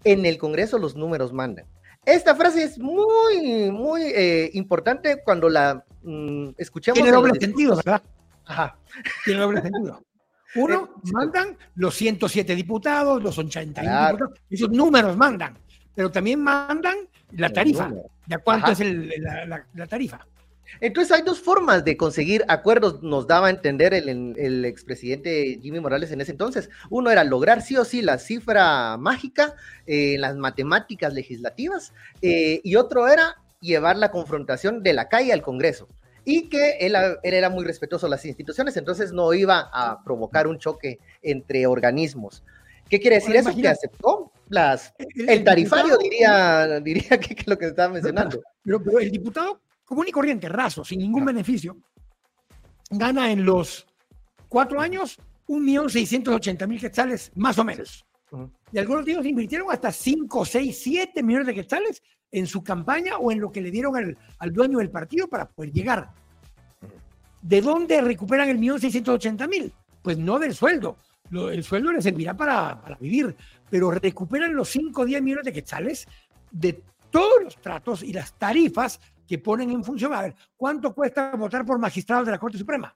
en 0.04 0.26
el 0.26 0.38
Congreso 0.38 0.78
los 0.78 0.96
números 0.96 1.34
mandan. 1.34 1.66
Esta 2.06 2.36
frase 2.36 2.64
es 2.64 2.78
muy, 2.78 3.72
muy 3.72 4.04
eh, 4.04 4.52
importante 4.54 5.22
cuando 5.24 5.50
la 5.50 5.84
mm, 6.04 6.50
escuchamos. 6.58 6.96
Tiene 6.96 7.12
doble 7.12 7.40
sentido, 7.40 7.76
¿verdad? 7.76 8.04
Ajá. 8.46 8.78
Tiene 9.24 9.40
doble 9.40 9.62
sentido. 9.62 10.02
Uno, 10.56 10.90
mandan 11.12 11.58
los 11.76 11.96
107 11.96 12.56
diputados, 12.56 13.22
los 13.22 13.38
80 13.38 13.82
diputados, 13.82 14.40
esos 14.50 14.70
números 14.70 15.18
mandan, 15.18 15.58
pero 15.94 16.10
también 16.10 16.42
mandan 16.42 16.96
la 17.32 17.50
tarifa, 17.50 17.92
de 18.26 18.38
cuánto 18.38 18.72
es 18.72 18.80
la, 19.74 19.88
tarifa. 19.88 20.26
Entonces 20.80 21.12
hay 21.12 21.22
dos 21.24 21.40
formas 21.40 21.86
de 21.86 21.98
conseguir 21.98 22.44
acuerdos, 22.48 23.02
nos 23.04 23.28
daba 23.28 23.48
a 23.48 23.50
entender 23.50 23.94
el, 23.94 24.66
expresidente 24.66 25.60
Jimmy 25.62 25.80
Morales 25.80 26.12
en 26.12 26.22
ese 26.22 26.32
entonces. 26.32 26.70
Uno 26.90 27.12
era 27.12 27.24
lograr 27.24 27.62
sí 27.62 27.78
o 27.78 27.86
sí 27.86 28.02
la 28.02 28.18
cifra 28.18 28.98
mágica 28.98 29.56
en 29.86 30.22
las 30.22 30.36
matemáticas 30.36 31.14
legislativas 31.14 31.94
eh, 32.22 32.62
y 32.64 32.76
otro 32.76 33.08
era 33.08 33.38
llevar 33.62 33.98
la 33.98 34.12
confrontación 34.12 34.84
de 34.84 34.94
la 34.94 35.10
calle 35.10 35.34
al 35.34 35.42
Congreso. 35.42 35.88
y 36.28 36.50
que 36.50 36.78
él, 36.80 36.96
él, 36.96 37.34
era 37.36 37.50
muy 37.50 37.64
respetuoso 37.66 38.08
de 38.08 38.12
las 38.12 38.26
instituciones, 38.26 38.76
entonces 38.78 39.12
no 39.12 39.32
iba 39.34 39.70
a 39.72 40.04
provocar 40.04 40.48
un 40.48 40.58
choque 40.58 41.00
entre 41.22 41.68
organismos. 41.68 42.44
¿Qué 42.90 43.00
quiere 43.00 43.18
decir 43.18 43.36
eso? 43.36 43.56
Que 43.56 43.68
aceptó 43.68 44.32
las, 44.50 44.94
el, 45.28 45.44
tarifario, 45.44 45.98
diría, 45.98 46.80
diría 46.80 47.20
que, 47.20 47.34
es 47.34 47.48
lo 47.48 47.58
que 47.58 47.68
estaba 47.68 47.94
mencionando. 47.94 48.42
Pero, 48.64 48.84
pero, 48.84 49.00
el 49.00 49.12
diputado 49.12 49.60
común 49.86 50.08
y 50.08 50.12
corriente, 50.12 50.50
raso, 50.50 50.84
sin 50.84 51.00
ningún 51.00 51.24
beneficio, 51.26 51.78
gana 52.90 53.32
en 53.32 53.46
los 53.46 53.86
cuatro 54.50 54.82
años 54.82 55.18
un 55.48 55.64
millón 55.64 55.90
seiscientos 55.90 56.34
ochenta 56.34 56.68
mil 56.68 56.80
quetzales, 56.80 57.32
más 57.36 57.58
o 57.60 57.64
menos. 57.64 58.06
Y 58.72 58.80
algunos 58.80 59.06
de 59.06 59.14
ellos 59.14 59.26
invirtieron 59.26 59.72
hasta 59.72 59.92
5, 59.92 60.44
6, 60.44 60.80
7 60.84 61.24
millones 61.24 61.48
de 61.48 61.54
quetzales 61.54 62.04
en 62.32 62.48
su 62.48 62.64
campaña 62.64 63.18
o 63.18 63.32
en 63.32 63.40
lo 63.40 63.52
que 63.52 63.62
le 63.62 63.72
dieron 63.72 63.96
al, 63.96 64.18
al 64.40 64.52
dueño 64.52 64.80
del 64.80 64.90
partido 64.90 65.28
para 65.28 65.48
poder 65.48 65.72
llegar. 65.72 66.12
¿De 67.42 67.62
dónde 67.62 68.02
recuperan 68.02 68.50
el 68.50 68.58
millón 68.58 68.82
seiscientos 68.82 69.16
ochenta 69.16 69.48
mil? 69.48 69.72
Pues 70.02 70.18
no 70.18 70.40
del 70.40 70.56
sueldo. 70.56 70.98
el 71.32 71.64
sueldo 71.64 71.92
les 71.92 72.04
servirá 72.04 72.36
para, 72.36 72.82
para 72.82 72.98
vivir, 72.98 73.36
pero 73.70 73.92
recuperan 73.92 74.56
los 74.56 74.70
5 74.70 75.02
o 75.02 75.06
10 75.06 75.22
millones 75.22 75.46
de 75.46 75.54
quetzales 75.54 76.08
de 76.52 76.84
todos 77.12 77.44
los 77.44 77.58
tratos 77.58 78.04
y 78.04 78.12
las 78.12 78.34
tarifas 78.34 79.00
que 79.28 79.40
ponen 79.40 79.72
en 79.72 79.84
función. 79.84 80.14
A 80.14 80.22
ver, 80.22 80.36
¿cuánto 80.56 80.94
cuesta 80.94 81.36
votar 81.36 81.66
por 81.66 81.80
magistrados 81.80 82.26
de 82.26 82.32
la 82.32 82.38
Corte 82.38 82.58
Suprema? 82.58 82.96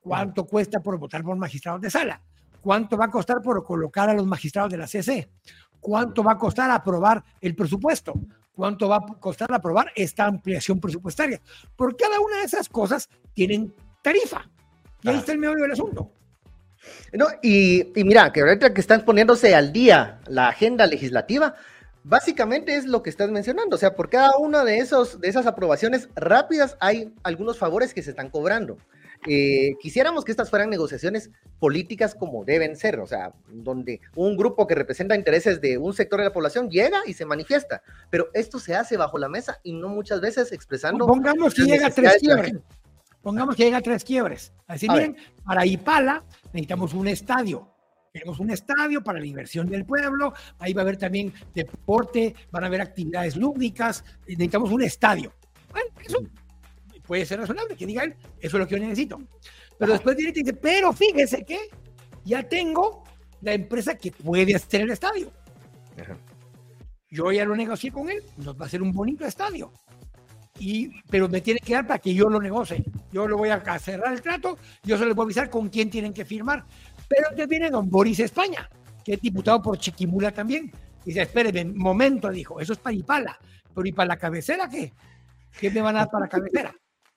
¿Cuánto 0.00 0.46
cuesta 0.46 0.80
por 0.80 0.98
votar 0.98 1.22
por 1.22 1.36
magistrados 1.36 1.80
de 1.80 1.90
sala? 1.90 2.20
¿Cuánto 2.60 2.96
va 2.96 3.06
a 3.06 3.10
costar 3.10 3.40
por 3.42 3.62
colocar 3.64 4.08
a 4.08 4.14
los 4.14 4.26
magistrados 4.26 4.70
de 4.70 4.78
la 4.78 4.86
CC? 4.86 5.30
¿Cuánto 5.78 6.22
va 6.22 6.32
a 6.32 6.38
costar 6.38 6.70
aprobar 6.70 7.22
el 7.40 7.54
presupuesto? 7.54 8.14
¿Cuánto 8.52 8.88
va 8.88 8.96
a 8.96 9.00
costar 9.18 9.52
aprobar 9.52 9.90
esta 9.94 10.26
ampliación 10.26 10.78
presupuestaria? 10.80 11.40
Por 11.76 11.96
cada 11.96 12.20
una 12.20 12.38
de 12.38 12.44
esas 12.44 12.68
cosas 12.68 13.08
tienen 13.32 13.74
tarifa. 14.02 14.48
Y 15.02 15.08
ahí 15.08 15.16
está 15.16 15.32
el 15.32 15.38
medio 15.38 15.54
del 15.54 15.72
asunto. 15.72 16.12
No, 17.12 17.26
y, 17.42 17.98
y, 17.98 18.04
mira, 18.04 18.32
que 18.32 18.40
ahorita 18.40 18.72
que 18.72 18.80
están 18.80 19.04
poniéndose 19.04 19.54
al 19.54 19.72
día 19.72 20.20
la 20.26 20.48
agenda 20.48 20.86
legislativa, 20.86 21.54
básicamente 22.04 22.74
es 22.74 22.86
lo 22.86 23.02
que 23.02 23.10
estás 23.10 23.30
mencionando. 23.30 23.76
O 23.76 23.78
sea, 23.78 23.94
por 23.94 24.10
cada 24.10 24.36
una 24.38 24.64
de, 24.64 24.78
esos, 24.78 25.20
de 25.20 25.28
esas 25.28 25.46
aprobaciones 25.46 26.08
rápidas 26.14 26.76
hay 26.80 27.12
algunos 27.22 27.58
favores 27.58 27.94
que 27.94 28.02
se 28.02 28.10
están 28.10 28.30
cobrando. 28.30 28.78
Eh, 29.26 29.72
quisiéramos 29.80 30.24
que 30.24 30.30
estas 30.30 30.48
fueran 30.48 30.70
negociaciones 30.70 31.30
políticas 31.58 32.14
como 32.14 32.44
deben 32.44 32.74
ser, 32.74 33.00
o 33.00 33.06
sea, 33.06 33.34
donde 33.48 34.00
un 34.16 34.34
grupo 34.34 34.66
que 34.66 34.74
representa 34.74 35.14
intereses 35.14 35.60
de 35.60 35.76
un 35.76 35.92
sector 35.92 36.20
de 36.20 36.24
la 36.24 36.32
población 36.32 36.70
llega 36.70 37.02
y 37.06 37.12
se 37.12 37.26
manifiesta, 37.26 37.82
pero 38.08 38.30
esto 38.32 38.58
se 38.58 38.74
hace 38.74 38.96
bajo 38.96 39.18
la 39.18 39.28
mesa 39.28 39.60
y 39.62 39.74
no 39.74 39.88
muchas 39.88 40.22
veces 40.22 40.52
expresando. 40.52 41.06
Pongamos 41.06 41.54
que 41.54 41.62
llega 41.62 41.88
a 41.88 41.90
tres 41.90 42.16
quiebres. 42.18 42.54
Pongamos 43.20 43.56
que 43.56 43.64
llega 43.64 43.76
a 43.76 43.82
tres 43.82 44.04
quiebres. 44.04 44.54
Así 44.66 44.88
bien, 44.88 45.16
para 45.44 45.66
Ipala 45.66 46.24
necesitamos 46.54 46.94
un 46.94 47.08
estadio. 47.08 47.68
Queremos 48.12 48.40
un 48.40 48.50
estadio 48.50 49.04
para 49.04 49.20
la 49.20 49.26
inversión 49.26 49.68
del 49.68 49.84
pueblo, 49.84 50.34
ahí 50.58 50.72
va 50.72 50.80
a 50.80 50.84
haber 50.84 50.96
también 50.96 51.32
deporte, 51.54 52.34
van 52.50 52.64
a 52.64 52.66
haber 52.66 52.80
actividades 52.80 53.36
lúdicas, 53.36 54.04
necesitamos 54.26 54.72
un 54.72 54.82
estadio. 54.82 55.32
Bueno, 55.70 55.90
eso 56.04 56.18
puede 57.06 57.24
ser 57.24 57.38
razonable, 57.38 57.76
que 57.76 57.86
diga 57.86 58.02
él, 58.02 58.16
eso 58.40 58.56
es 58.56 58.60
lo 58.60 58.66
que 58.66 58.74
yo 58.74 58.80
necesito. 58.80 59.20
Pero 59.78 59.92
después 59.92 60.16
viene 60.16 60.32
y 60.34 60.42
dice, 60.42 60.54
pero 60.54 60.92
fíjese 60.92 61.44
que 61.44 61.70
ya 62.24 62.42
tengo 62.42 63.04
la 63.42 63.52
empresa 63.52 63.96
que 63.96 64.10
puede 64.10 64.56
hacer 64.56 64.80
el 64.80 64.90
estadio. 64.90 65.30
Yo 67.10 67.30
ya 67.30 67.44
lo 67.44 67.54
negocié 67.54 67.92
con 67.92 68.10
él, 68.10 68.24
nos 68.38 68.58
va 68.58 68.64
a 68.64 68.66
hacer 68.66 68.82
un 68.82 68.90
bonito 68.90 69.24
estadio. 69.24 69.72
Y, 70.58 71.00
pero 71.10 71.28
me 71.28 71.40
tiene 71.40 71.60
que 71.60 71.72
dar 71.72 71.86
para 71.86 71.98
que 71.98 72.12
yo 72.12 72.28
lo 72.28 72.40
negocie. 72.40 72.84
Yo 73.12 73.26
lo 73.26 73.38
voy 73.38 73.48
a 73.48 73.78
cerrar 73.78 74.12
el 74.12 74.20
trato, 74.20 74.58
yo 74.82 74.98
se 74.98 75.06
les 75.06 75.14
voy 75.14 75.24
a 75.24 75.26
avisar 75.26 75.48
con 75.48 75.68
quién 75.68 75.90
tienen 75.90 76.12
que 76.12 76.24
firmar. 76.24 76.64
Pero 77.10 77.26
entonces 77.30 77.48
viene 77.48 77.70
don 77.70 77.90
Boris 77.90 78.20
España, 78.20 78.70
que 79.04 79.14
es 79.14 79.20
diputado 79.20 79.60
por 79.60 79.76
Chiquimula 79.76 80.30
también. 80.30 80.70
Y 81.04 81.08
dice, 81.08 81.22
espérenme, 81.22 81.64
momento, 81.64 82.30
dijo, 82.30 82.60
eso 82.60 82.72
es 82.72 82.78
para 82.78 82.94
Ipala. 82.94 83.38
Pero 83.74 83.88
¿y 83.88 83.92
para 83.92 84.08
la 84.08 84.16
cabecera 84.16 84.68
qué? 84.68 84.92
¿Qué 85.58 85.70
me 85.72 85.80
van 85.80 85.96
a 85.96 86.00
dar 86.00 86.10
para 86.10 86.26
la 86.26 86.28
cabecera? 86.28 86.72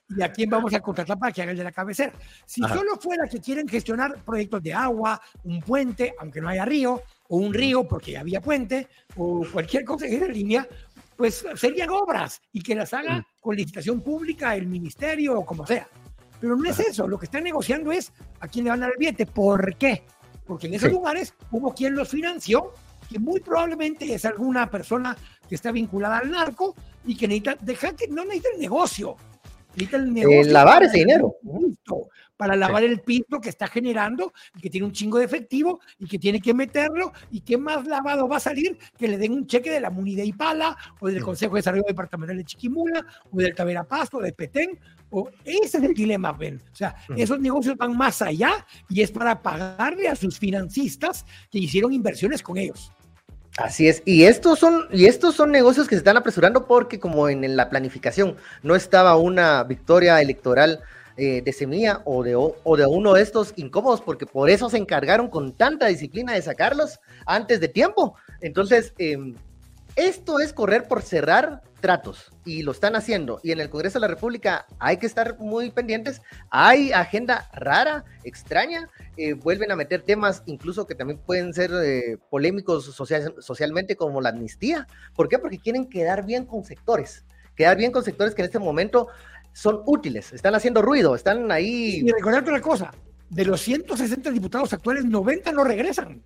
¿Y 0.09 0.21
a 0.23 0.31
quién 0.31 0.49
vamos 0.49 0.73
a 0.73 0.79
contratar 0.79 1.19
para 1.19 1.31
que 1.31 1.43
haga 1.43 1.51
el 1.51 1.57
de 1.57 1.63
la 1.63 1.71
cabecera? 1.71 2.11
Si 2.43 2.61
solo 2.61 2.97
fuera 2.99 3.27
que 3.27 3.39
quieren 3.39 3.67
gestionar 3.67 4.23
proyectos 4.23 4.63
de 4.63 4.73
agua, 4.73 5.21
un 5.43 5.61
puente, 5.61 6.15
aunque 6.19 6.41
no 6.41 6.49
haya 6.49 6.65
río, 6.65 7.03
o 7.29 7.37
un 7.37 7.53
río 7.53 7.87
porque 7.87 8.13
ya 8.13 8.21
había 8.21 8.41
puente, 8.41 8.87
o 9.15 9.45
cualquier 9.53 9.85
cosa 9.85 10.07
que 10.07 10.15
en 10.15 10.33
línea, 10.33 10.67
pues 11.15 11.45
serían 11.55 11.91
obras 11.91 12.41
y 12.51 12.61
que 12.61 12.73
las 12.73 12.93
haga 12.95 13.19
mm. 13.19 13.25
con 13.39 13.55
licitación 13.55 14.01
pública 14.01 14.55
el 14.55 14.65
ministerio 14.65 15.37
o 15.37 15.45
como 15.45 15.67
sea. 15.67 15.87
Pero 16.43 16.57
no 16.57 16.69
es 16.69 16.77
eso, 16.77 17.07
lo 17.07 17.17
que 17.17 17.23
están 17.23 17.45
negociando 17.45 17.89
es 17.93 18.11
a 18.41 18.49
quién 18.49 18.65
le 18.65 18.71
van 18.71 18.83
a 18.83 18.87
dar 18.87 18.91
el 18.91 18.99
billete. 18.99 19.25
¿Por 19.25 19.77
qué? 19.77 20.03
Porque 20.45 20.67
en 20.67 20.73
esos 20.73 20.91
lugares 20.91 21.33
hubo 21.51 21.73
quien 21.73 21.95
los 21.95 22.09
financió, 22.09 22.73
que 23.09 23.17
muy 23.17 23.39
probablemente 23.39 24.13
es 24.13 24.25
alguna 24.25 24.69
persona 24.69 25.15
que 25.47 25.55
está 25.55 25.71
vinculada 25.71 26.17
al 26.17 26.29
narco 26.29 26.75
y 27.05 27.15
que 27.15 27.29
necesita, 27.29 27.55
dejar 27.61 27.95
que 27.95 28.09
no 28.09 28.25
necesita 28.25 28.49
el 28.55 28.59
negocio, 28.59 29.15
el 29.75 30.17
eh, 30.17 30.43
lavar 30.45 30.83
ese 30.83 30.99
dinero. 30.99 31.35
para 32.37 32.55
lavar 32.55 32.83
el 32.83 33.01
piso 33.01 33.39
que 33.41 33.49
está 33.49 33.67
generando 33.67 34.33
y 34.55 34.61
que 34.61 34.69
tiene 34.69 34.85
un 34.85 34.91
chingo 34.91 35.17
de 35.17 35.25
efectivo 35.25 35.79
y 35.99 36.07
que 36.07 36.19
tiene 36.19 36.41
que 36.41 36.53
meterlo 36.53 37.13
y 37.31 37.41
qué 37.41 37.57
más 37.57 37.85
lavado 37.87 38.27
va 38.27 38.37
a 38.37 38.41
salir 38.41 38.77
que 38.97 39.07
le 39.07 39.17
den 39.17 39.33
un 39.33 39.47
cheque 39.47 39.71
de 39.71 39.79
la 39.79 39.89
Muni 39.89 40.15
de 40.15 40.25
Ipala 40.25 40.75
o 40.99 41.07
del 41.07 41.23
Consejo 41.23 41.55
de 41.55 41.59
Desarrollo 41.59 41.85
Departamental 41.87 42.37
de 42.37 42.43
Chiquimula 42.43 43.05
o 43.31 43.37
del 43.37 43.55
Tavera 43.55 43.83
Pasto, 43.83 44.19
de 44.19 44.33
Petén. 44.33 44.79
O, 45.09 45.29
ese 45.45 45.77
es 45.77 45.83
el 45.83 45.93
dilema, 45.93 46.33
Ben. 46.33 46.59
O 46.71 46.75
sea, 46.75 46.95
esos 47.15 47.39
negocios 47.39 47.77
van 47.77 47.95
más 47.95 48.21
allá 48.21 48.65
y 48.89 49.01
es 49.01 49.11
para 49.11 49.41
pagarle 49.41 50.07
a 50.07 50.15
sus 50.15 50.39
financistas 50.39 51.25
que 51.51 51.59
hicieron 51.59 51.93
inversiones 51.93 52.41
con 52.41 52.57
ellos. 52.57 52.91
Así 53.57 53.87
es, 53.87 54.01
y 54.03 54.23
estos 54.23 54.57
son, 54.57 54.87
y 54.91 55.05
estos 55.05 55.35
son 55.35 55.51
negocios 55.51 55.87
que 55.87 55.93
se 55.93 55.99
están 55.99 56.17
apresurando 56.17 56.65
porque 56.65 56.99
como 56.99 57.29
en, 57.29 57.55
la 57.55 57.69
planificación 57.69 58.35
no 58.63 58.75
estaba 58.75 59.15
una 59.15 59.63
victoria 59.63 60.19
electoral 60.21 60.81
eh, 61.17 61.43
de 61.43 61.53
Semilla 61.53 62.01
o 62.05 62.23
de, 62.23 62.35
o 62.35 62.77
de 62.77 62.85
uno 62.87 63.13
de 63.13 63.21
estos 63.21 63.53
incómodos, 63.55 64.01
porque 64.01 64.25
por 64.25 64.49
eso 64.49 64.71
se 64.71 64.77
encargaron 64.77 65.27
con 65.27 65.53
tanta 65.53 65.85
disciplina 65.85 66.33
de 66.33 66.41
sacarlos 66.41 66.99
antes 67.27 67.59
de 67.59 67.67
tiempo. 67.67 68.15
Entonces, 68.41 68.93
em, 68.97 69.35
esto 69.95 70.39
es 70.39 70.53
correr 70.53 70.87
por 70.87 71.01
cerrar 71.01 71.61
tratos 71.79 72.31
y 72.45 72.63
lo 72.63 72.71
están 72.71 72.95
haciendo. 72.95 73.39
Y 73.43 73.51
en 73.51 73.59
el 73.59 73.69
Congreso 73.69 73.99
de 73.99 74.01
la 74.01 74.07
República 74.07 74.65
hay 74.79 74.97
que 74.97 75.05
estar 75.05 75.37
muy 75.39 75.69
pendientes. 75.69 76.21
Hay 76.49 76.91
agenda 76.93 77.49
rara, 77.53 78.05
extraña. 78.23 78.89
Eh, 79.17 79.33
vuelven 79.33 79.71
a 79.71 79.75
meter 79.75 80.01
temas 80.01 80.43
incluso 80.45 80.87
que 80.87 80.95
también 80.95 81.19
pueden 81.19 81.53
ser 81.53 81.71
eh, 81.83 82.17
polémicos 82.29 82.85
socialmente 82.95 83.95
como 83.95 84.21
la 84.21 84.29
amnistía. 84.29 84.87
¿Por 85.15 85.27
qué? 85.27 85.39
Porque 85.39 85.59
quieren 85.59 85.89
quedar 85.89 86.25
bien 86.25 86.45
con 86.45 86.63
sectores. 86.63 87.25
Quedar 87.55 87.77
bien 87.77 87.91
con 87.91 88.03
sectores 88.03 88.33
que 88.33 88.41
en 88.41 88.45
este 88.45 88.59
momento 88.59 89.09
son 89.51 89.81
útiles, 89.85 90.33
están 90.33 90.55
haciendo 90.55 90.81
ruido, 90.81 91.13
están 91.15 91.51
ahí. 91.51 92.01
Y 92.03 92.11
recordar 92.11 92.41
otra 92.41 92.59
cosa, 92.61 92.91
de 93.29 93.45
los 93.45 93.61
160 93.61 94.31
diputados 94.31 94.73
actuales, 94.73 95.05
90 95.05 95.51
no 95.51 95.63
regresan. 95.63 96.23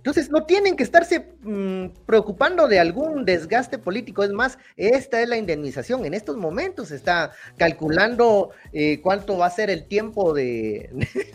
Entonces, 0.00 0.30
no 0.30 0.46
tienen 0.46 0.76
que 0.76 0.82
estarse 0.82 1.34
mm, 1.42 1.88
preocupando 2.06 2.68
de 2.68 2.80
algún 2.80 3.26
desgaste 3.26 3.76
político. 3.76 4.24
Es 4.24 4.30
más, 4.30 4.56
esta 4.78 5.20
es 5.20 5.28
la 5.28 5.36
indemnización. 5.36 6.06
En 6.06 6.14
estos 6.14 6.38
momentos 6.38 6.88
se 6.88 6.96
está 6.96 7.32
calculando 7.58 8.50
eh, 8.72 9.00
cuánto 9.02 9.36
va 9.36 9.44
a 9.44 9.50
ser 9.50 9.68
el 9.68 9.84
tiempo 9.84 10.32
de 10.32 10.90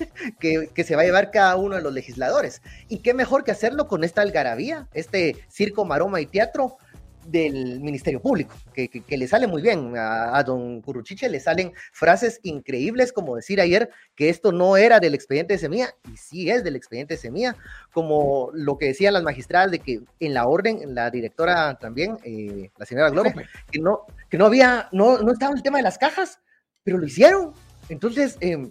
que, 0.39 0.69
que, 0.73 0.83
se 0.83 0.95
va 0.95 1.03
a 1.03 1.05
llevar 1.05 1.29
cada 1.29 1.57
uno 1.57 1.75
de 1.75 1.83
los 1.83 1.93
legisladores. 1.93 2.63
Y 2.89 2.99
qué 2.99 3.13
mejor 3.13 3.43
que 3.43 3.51
hacerlo 3.51 3.87
con 3.87 4.03
esta 4.03 4.23
algarabía, 4.23 4.87
este 4.95 5.35
circo, 5.47 5.85
maroma 5.85 6.19
y 6.19 6.25
teatro 6.25 6.77
del 7.25 7.79
Ministerio 7.81 8.21
Público, 8.21 8.55
que, 8.73 9.03
le 9.07 9.27
sale 9.27 9.47
muy 9.47 9.61
bien. 9.61 9.93
A, 9.97 10.43
don 10.43 10.81
Curuchiche 10.81 11.29
le 11.29 11.39
salen 11.39 11.73
frases 11.91 12.39
increíbles, 12.43 13.11
como 13.11 13.35
decir 13.35 13.59
ayer 13.59 13.89
que 14.15 14.29
esto 14.29 14.51
no 14.51 14.77
era 14.77 14.99
del 14.99 15.15
expediente 15.15 15.53
de 15.53 15.59
Semilla, 15.59 15.95
y 16.11 16.17
sí 16.17 16.49
es 16.49 16.63
del 16.63 16.75
expediente 16.75 17.15
de 17.15 17.19
Semilla, 17.19 17.55
como 17.91 18.49
lo 18.53 18.77
que 18.77 18.87
decían 18.87 19.13
las 19.13 19.23
magistradas 19.23 19.71
de 19.71 19.79
que 19.79 20.01
en 20.19 20.33
la 20.33 20.47
orden, 20.47 20.95
la 20.95 21.09
directora 21.09 21.77
también, 21.79 22.17
eh, 22.23 22.71
la 22.77 22.85
señora 22.85 23.09
Gloria, 23.09 23.33
que 23.71 23.79
no, 23.79 24.01
que 24.29 24.37
no 24.37 24.45
había, 24.45 24.89
no, 24.91 25.19
no 25.19 25.31
estaba 25.31 25.53
el 25.55 25.63
tema 25.63 25.77
de 25.77 25.83
las 25.83 25.97
cajas, 25.97 26.39
pero 26.83 26.97
lo 26.97 27.05
hicieron. 27.05 27.53
Entonces, 27.89 28.37
eh, 28.41 28.69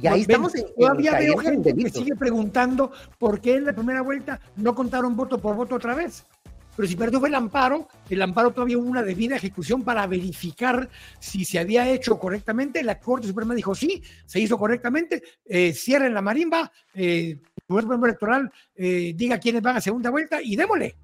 y 0.00 0.06
ahí 0.06 0.22
estamos 0.22 0.54
en, 0.54 0.66
Todavía 0.76 1.18
veo 1.18 1.38
gente 1.38 1.74
que 1.74 1.90
sigue 1.90 2.16
preguntando 2.16 2.90
por 3.18 3.40
qué 3.40 3.56
en 3.56 3.66
la 3.66 3.72
primera 3.72 4.02
vuelta 4.02 4.40
no 4.56 4.74
contaron 4.74 5.16
voto 5.16 5.38
por 5.38 5.54
voto 5.54 5.76
otra 5.76 5.94
vez. 5.94 6.24
Pero 6.76 6.88
si 6.88 6.96
perdió 6.96 7.20
fue 7.20 7.28
el 7.28 7.34
amparo, 7.34 7.88
el 8.10 8.22
amparo 8.22 8.50
todavía 8.50 8.78
hubo 8.78 8.88
una 8.88 9.02
debida 9.02 9.36
ejecución 9.36 9.82
para 9.82 10.06
verificar 10.06 10.88
si 11.20 11.44
se 11.44 11.58
había 11.58 11.88
hecho 11.88 12.18
correctamente. 12.18 12.82
La 12.82 12.98
Corte 12.98 13.28
Suprema 13.28 13.54
dijo 13.54 13.74
sí, 13.74 14.02
se 14.26 14.40
hizo 14.40 14.58
correctamente, 14.58 15.22
eh, 15.44 15.72
cierren 15.72 16.14
la 16.14 16.22
marimba, 16.22 16.72
eh, 16.94 17.38
el 17.68 18.04
Electoral 18.04 18.52
eh, 18.74 19.12
diga 19.16 19.38
quiénes 19.38 19.62
van 19.62 19.76
a 19.76 19.80
segunda 19.80 20.10
vuelta 20.10 20.40
y 20.42 20.56
démosle. 20.56 20.96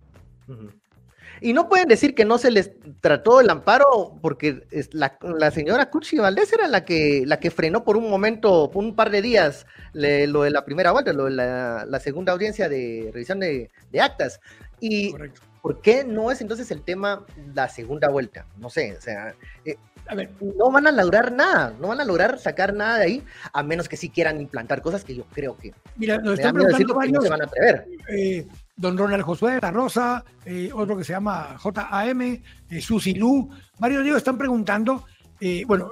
Y 1.43 1.53
no 1.55 1.69
pueden 1.69 1.89
decir 1.89 2.15
que 2.15 2.25
no 2.25 2.37
se 2.37 2.51
les 2.51 2.73
trató 3.01 3.41
el 3.41 3.49
amparo 3.49 4.19
porque 4.21 4.67
la, 4.93 5.17
la 5.23 5.51
señora 5.51 5.89
Cuchi 5.89 6.19
Valdés 6.19 6.53
era 6.53 6.69
la 6.69 6.85
que, 6.85 7.23
la 7.25 7.41
que 7.41 7.51
frenó 7.51 7.83
por 7.83 7.97
un 7.97 8.11
momento, 8.11 8.71
por 8.71 8.85
un 8.85 8.95
par 8.95 9.11
de 9.11 9.23
días, 9.23 9.67
lo 9.95 10.43
de 10.43 10.51
la 10.51 10.65
primera 10.65 10.93
vuelta, 10.93 11.15
lo 11.15 11.25
de 11.25 11.31
la, 11.31 12.01
segunda 12.01 12.33
audiencia 12.33 12.69
de 12.69 13.11
revisión 13.13 13.41
de, 13.41 13.71
actas. 13.99 14.41
Y 14.81 15.15
¿por 15.63 15.81
qué 15.81 16.05
no 16.05 16.31
es 16.31 16.41
entonces 16.41 16.71
el 16.71 16.83
tema 16.83 17.25
la 17.55 17.69
segunda 17.69 18.09
vuelta? 18.09 18.47
No 18.59 18.71
sé, 18.71 18.97
o 18.97 19.01
sea, 19.01 19.35
eh, 19.65 19.77
a 20.07 20.15
ver, 20.15 20.31
no 20.41 20.71
van 20.71 20.87
a 20.87 20.93
lograr 20.93 21.33
nada, 21.33 21.75
no 21.81 21.89
van 21.89 22.01
a 22.01 22.05
lograr 22.05 22.39
sacar 22.39 22.75
nada 22.75 22.99
de 22.99 23.05
ahí, 23.05 23.25
a 23.53 23.63
menos 23.63 23.89
que 23.89 23.97
sí 23.97 24.09
quieran 24.09 24.41
implantar 24.41 24.83
cosas 24.83 25.05
que 25.05 25.15
yo 25.15 25.25
creo 25.33 25.57
que. 25.57 25.73
Mira, 25.97 26.19
nos 26.19 26.35
están 26.35 26.55
preguntando 26.55 26.95
varios, 26.95 27.25
se 27.25 27.31
van 27.31 27.43
a 27.43 27.45
atrever. 27.45 27.87
Eh, 28.09 28.47
don 28.77 28.97
Ronald 28.97 29.23
Josué, 29.23 29.59
La 29.61 29.71
Rosa, 29.71 30.25
eh, 30.45 30.71
otro 30.75 30.97
que 30.97 31.05
se 31.05 31.13
llama 31.13 31.57
JAM, 31.59 32.43
Susi 32.81 33.15
Lu, 33.15 33.51
varios 33.79 34.03
de 34.03 34.09
ellos 34.09 34.19
están 34.19 34.39
preguntando. 34.39 35.05
Eh, 35.41 35.65
bueno, 35.67 35.91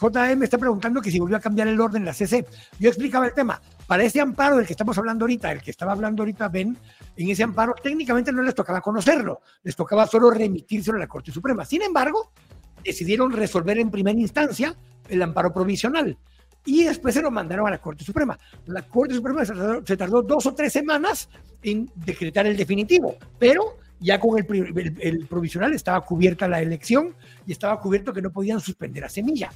JAM 0.00 0.42
está 0.42 0.56
preguntando 0.58 1.00
que 1.00 1.10
si 1.10 1.18
volvió 1.18 1.36
a 1.36 1.40
cambiar 1.40 1.68
el 1.68 1.80
orden 1.80 2.02
de 2.02 2.06
la 2.06 2.14
CC. 2.14 2.46
Yo 2.78 2.88
explicaba 2.88 3.26
el 3.26 3.34
tema. 3.34 3.60
Para 3.86 4.02
ese 4.02 4.20
amparo 4.20 4.56
del 4.56 4.66
que 4.66 4.72
estamos 4.72 4.96
hablando 4.98 5.24
ahorita, 5.24 5.52
el 5.52 5.62
que 5.62 5.70
estaba 5.70 5.92
hablando 5.92 6.22
ahorita 6.22 6.48
Ben, 6.48 6.76
en 7.16 7.28
ese 7.28 7.42
amparo 7.42 7.74
técnicamente 7.82 8.32
no 8.32 8.42
les 8.42 8.54
tocaba 8.54 8.80
conocerlo, 8.80 9.40
les 9.62 9.74
tocaba 9.74 10.06
solo 10.06 10.30
remitirse 10.30 10.90
a 10.90 10.94
la 10.94 11.06
Corte 11.06 11.32
Suprema. 11.32 11.64
Sin 11.64 11.82
embargo, 11.82 12.32
decidieron 12.84 13.32
resolver 13.32 13.78
en 13.78 13.90
primera 13.90 14.18
instancia 14.18 14.74
el 15.08 15.22
amparo 15.22 15.52
provisional 15.52 16.16
y 16.64 16.84
después 16.84 17.14
se 17.14 17.22
lo 17.22 17.30
mandaron 17.30 17.66
a 17.66 17.70
la 17.70 17.78
Corte 17.78 18.04
Suprema. 18.04 18.38
La 18.66 18.82
Corte 18.82 19.14
Suprema 19.14 19.44
se 19.44 19.96
tardó, 19.96 20.22
dos 20.22 20.46
o 20.46 20.54
tres 20.54 20.72
semanas 20.72 21.28
en 21.62 21.90
decretar 21.94 22.46
el 22.46 22.56
definitivo, 22.56 23.16
pero 23.38 23.78
ya 24.00 24.20
con 24.20 24.38
el, 24.38 25.26
provisional 25.28 25.72
estaba 25.74 26.00
cubierta 26.04 26.48
la 26.48 26.60
elección 26.60 27.14
y 27.46 27.52
estaba 27.52 27.80
cubierto 27.80 28.12
que 28.12 28.22
no 28.22 28.30
podían 28.30 28.60
suspender 28.60 29.04
a 29.04 29.08
Semilla. 29.08 29.50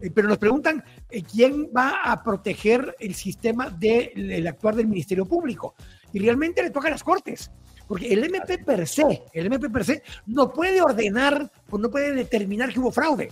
Eh, 0.00 0.10
pero 0.10 0.28
nos 0.28 0.38
preguntan 0.38 0.82
eh, 1.10 1.22
quién 1.22 1.68
va 1.76 2.02
a 2.04 2.22
proteger 2.22 2.96
el 2.98 3.14
sistema 3.14 3.70
del 3.70 4.46
actuar 4.46 4.74
del 4.74 4.88
Ministerio 4.88 5.26
Público. 5.26 5.74
Y 6.12 6.18
realmente 6.18 6.62
le 6.62 6.70
toca 6.70 6.88
a 6.88 6.92
las 6.92 7.04
Cortes. 7.04 7.50
Porque 7.86 8.12
el 8.12 8.24
MP 8.24 8.58
per 8.64 8.86
se, 8.86 9.24
el 9.32 9.46
MP 9.46 9.68
per 9.68 9.84
se 9.84 10.02
no 10.26 10.50
puede 10.52 10.80
ordenar 10.80 11.50
o 11.70 11.78
no 11.78 11.90
puede 11.90 12.12
determinar 12.14 12.72
que 12.72 12.80
hubo 12.80 12.90
fraude. 12.90 13.28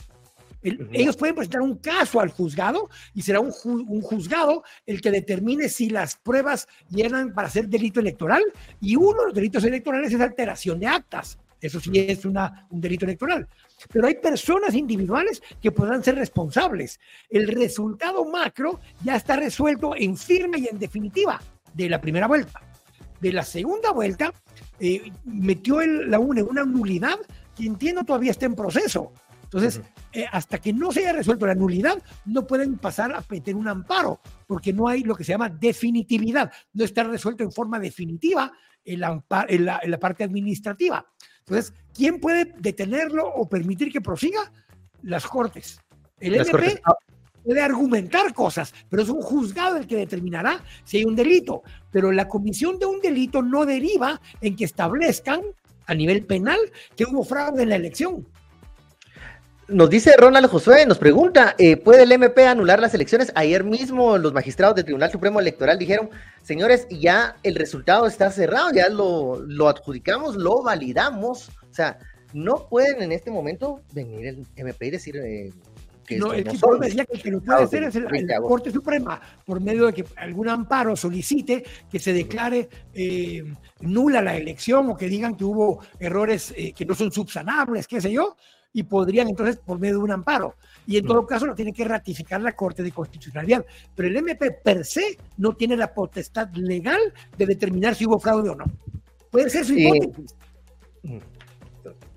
Ellos 0.63 1.17
pueden 1.17 1.35
presentar 1.35 1.61
un 1.61 1.77
caso 1.77 2.21
al 2.21 2.31
juzgado 2.31 2.89
y 3.15 3.23
será 3.23 3.41
un, 3.41 3.51
juzgado 3.51 4.63
el 4.87 5.01
que 5.01 5.11
determine 5.11 5.69
si 5.69 5.91
las 5.91 6.17
pruebas 6.17 6.69
llegan 6.89 7.35
para 7.35 7.51
ser 7.51 7.69
delito 7.69 8.01
electoral 8.01 8.43
y 8.81 8.95
uno 8.95 9.21
de 9.21 9.27
los 9.27 9.35
delitos 9.35 9.65
electorales 9.65 10.13
es 10.13 10.21
alteración 10.21 10.79
de 10.79 10.87
actas. 10.87 11.39
Eso 11.61 11.79
sí 11.79 11.91
es 11.95 12.25
una, 12.25 12.67
un 12.71 12.81
delito 12.81 13.05
electoral. 13.05 13.47
Pero 13.93 14.07
hay 14.07 14.17
personas 14.17 14.75
individuales 14.75 15.43
que 15.61 15.71
podrán 15.71 16.03
ser 16.03 16.17
responsables. 16.17 16.99
El 17.29 17.47
resultado 17.49 18.25
macro 18.25 18.81
ya 19.05 19.17
está 19.17 19.37
resuelto 19.37 19.95
en 19.97 20.17
firme 20.17 20.59
y 20.59 20.69
en 20.69 20.79
definitiva 20.79 21.41
de 21.73 21.89
la 21.89 22.01
primera 22.01 22.27
vuelta. 22.27 22.61
De 23.21 23.33
la 23.33 23.45
segunda 23.45 23.93
vuelta, 23.93 24.33
eh, 24.81 25.13
metió 25.25 25.81
el, 25.81 26.11
la 26.11 26.19
UNE 26.19 26.43
una 26.43 26.65
nulidad 26.65 27.19
que 27.57 27.65
entiendo 27.65 28.03
todavía 28.03 28.33
está 28.33 28.47
en 28.47 28.57
proceso 28.57 29.13
entonces, 29.53 29.83
eh, 30.15 30.25
hasta 30.33 30.57
que 30.57 30.73
no 30.73 30.93
se 30.93 31.01
haya 31.01 31.13
resuelto 31.13 31.47
la 31.47 31.55
nulidad, 31.55 32.03
no 32.25 32.47
pueden 32.47 32.79
pasar 32.79 33.15
a 33.15 33.23
meter 33.29 33.55
un 33.55 33.69
amparo, 33.69 34.19
porque 34.47 34.73
no 34.73 34.89
hay 34.89 35.03
lo 35.03 35.15
que 35.15 35.25
se 35.25 35.33
llama 35.33 35.51
definitividad. 35.51 36.51
No 36.73 36.85
está 36.85 37.05
resuelto 37.05 37.45
en 37.45 37.53
forma 37.53 37.79
definitiva 37.79 38.51
en 38.83 39.01
la, 39.01 39.23
en 39.49 39.65
la, 39.67 39.99
parte 39.99 40.25
administrativa. 40.25 41.05
Entonces, 41.41 41.75
¿quién 41.93 42.19
puede 42.19 42.55
detenerlo 42.61 43.29
o 43.29 43.47
permitir 43.47 43.93
que 43.93 44.01
prosiga? 44.01 44.51
Las 45.03 45.27
Cortes. 45.27 45.79
El 46.19 46.37
MP 46.37 46.81
ah. 46.85 46.95
puede 47.45 47.61
argumentar 47.61 48.33
cosas, 48.33 48.73
pero 48.89 49.03
es 49.03 49.11
un 49.11 49.21
juzgado 49.21 49.77
el 49.77 49.87
que 49.87 49.97
determinará 49.97 50.65
si 50.85 50.97
hay 50.97 51.05
un 51.05 51.15
delito. 51.15 51.63
Pero 51.91 52.11
la 52.11 52.27
comisión 52.27 52.79
de 52.79 52.87
un 52.87 53.03
delito 53.03 53.43
no 53.43 53.67
deriva 53.67 54.19
en 54.41 54.57
que 54.57 54.65
establezcan 54.65 55.43
a 55.87 55.95
nivel 55.95 56.25
penal 56.25 56.59
que 56.97 57.05
hubo 57.05 57.23
fraude 57.23 57.65
en 57.65 57.69
la 57.69 57.77
elección. 57.77 58.27
Nos 59.73 59.89
dice 59.89 60.15
Ronald 60.19 60.49
Josué, 60.49 60.85
nos 60.85 60.99
pregunta, 60.99 61.55
eh, 61.57 61.79
¿puede 61.79 62.03
el 62.03 62.13
MP 62.13 62.47
anular 62.47 62.79
las 62.79 62.93
elecciones? 62.93 63.33
Ayer 63.35 63.65
mismo 63.65 64.19
los 64.19 64.35
magistrados 64.35 64.77
del 64.77 64.85
Tribunal 64.85 65.11
Supremo 65.11 65.41
Electoral 65.41 65.79
dijeron, 65.79 66.11
señores, 66.43 66.87
ya 66.91 67.37
el 67.43 67.55
resultado 67.55 68.07
está 68.07 68.31
cerrado, 68.31 68.71
ya 68.75 68.91
lo, 68.91 69.41
lo 69.41 69.69
adjudicamos, 69.69 70.37
lo 70.37 70.63
validamos. 70.63 71.49
O 71.49 71.73
sea, 71.75 71.99
no 72.35 72.69
pueden 72.69 73.03
en 73.03 73.13
este 73.13 73.31
momento 73.31 73.81
venir 73.93 74.27
el 74.27 74.47
MP 74.57 74.89
y 74.89 74.91
decir 74.91 75.17
eh, 75.17 75.53
que 76.07 76.19
no, 76.19 76.35
el 76.35 76.45
tipo 76.45 76.77
decía 76.77 77.07
que 77.07 77.17
el 77.17 77.23
que 77.23 77.31
lo 77.31 77.41
puede 77.41 77.63
hacer 77.63 77.85
es 77.85 77.95
la, 77.95 78.41
Corte 78.43 78.71
Suprema, 78.71 79.23
por 79.47 79.59
medio 79.61 79.87
de 79.87 79.95
que 79.95 80.05
algún 80.17 80.51
amparo 80.51 80.97
solicite 80.97 81.65
que 81.91 81.99
se 81.99 82.13
declare 82.13 82.69
eh, 82.93 83.43
nula 83.81 84.21
la 84.21 84.37
elección 84.37 84.91
o 84.91 84.97
que 84.99 85.09
digan 85.09 85.35
que 85.35 85.45
hubo 85.45 85.81
errores 85.99 86.53
que 86.77 86.85
no 86.85 86.95
son 86.95 87.11
subsanables, 87.11 87.89
qué 87.89 88.03
sé 88.03 88.13
yo 88.13 88.37
y 88.73 88.83
podrían 88.85 89.29
entonces 89.29 89.57
por 89.57 89.79
medio 89.79 89.97
de 89.97 90.05
un 90.05 90.13
amparo. 90.13 90.57
Y 90.87 90.97
en 90.97 91.07
todo 91.07 91.27
caso 91.27 91.47
lo 91.47 91.55
tiene 91.55 91.73
que 91.73 91.85
ratificar 91.85 92.41
la 92.41 92.53
Corte 92.53 92.83
de 92.83 92.91
Constitucionalidad. 92.91 93.65
Pero 93.95 94.09
el 94.09 94.17
MP 94.17 94.51
per 94.51 94.85
se 94.85 95.19
no 95.37 95.55
tiene 95.55 95.77
la 95.77 95.93
potestad 95.93 96.49
legal 96.55 97.01
de 97.37 97.47
determinar 97.47 97.95
si 97.95 98.07
hubo 98.07 98.19
fraude 98.19 98.51
o 98.51 98.55
no. 98.55 98.65
Puede 99.31 99.51
ser 99.51 99.65
su 99.65 99.75
hipótesis. 99.75 100.35
Mm. 101.03 101.19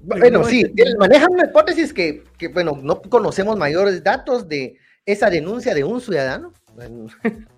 Bueno, 0.02 0.44
sí, 0.44 0.64
él 0.76 0.96
maneja 1.00 1.28
una 1.30 1.46
hipótesis 1.46 1.92
que, 1.92 2.24
que, 2.38 2.50
bueno, 2.50 2.80
no 2.82 3.02
conocemos 3.02 3.58
mayores 3.58 4.04
datos 4.04 4.48
de 4.48 4.78
esa 5.06 5.30
denuncia 5.30 5.74
de 5.74 5.84
un 5.84 6.02
ciudadano. 6.02 6.54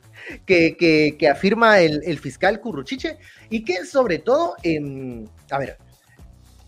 Que, 0.45 0.75
que, 0.75 1.15
que, 1.17 1.29
afirma 1.29 1.79
el, 1.79 2.01
el, 2.03 2.19
fiscal 2.19 2.59
Curruchiche 2.59 3.17
y 3.49 3.63
que 3.63 3.85
sobre 3.85 4.19
todo, 4.19 4.55
a 5.51 5.57
ver, 5.57 5.77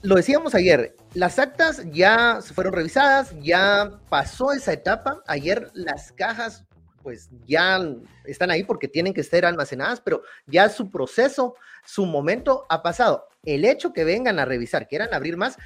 lo 0.02 0.16
decíamos 0.16 0.56
ayer, 0.56 0.96
las 1.14 1.40
actas 1.40 1.84
ya 1.92 2.40
se 2.42 2.54
fueron 2.54 2.74
revisadas, 2.74 3.34
ya 3.40 4.00
pasó 4.10 4.52
esa 4.52 4.74
etapa. 4.74 5.22
Ayer 5.28 5.70
las 5.74 6.12
cajas 6.12 6.66
pues 7.02 7.30
ya 7.48 7.80
están 8.26 8.52
ahí 8.52 8.64
porque 8.64 8.88
tienen 8.88 9.14
que 9.14 9.24
ser 9.24 9.46
almacenadas, 9.46 10.02
pero 10.02 10.22
ya 10.46 10.70
su 10.70 10.90
proceso, 10.90 11.56
su 11.86 12.06
momento 12.06 12.66
ha 12.70 12.84
pasado. 12.84 13.28
El 13.44 13.66
hecho 13.66 13.94
que 13.94 14.04
vengan 14.04 14.38
a 14.38 14.46
revisar, 14.46 14.88
quieran 14.88 15.14
abrir 15.14 15.38
más, 15.38 15.58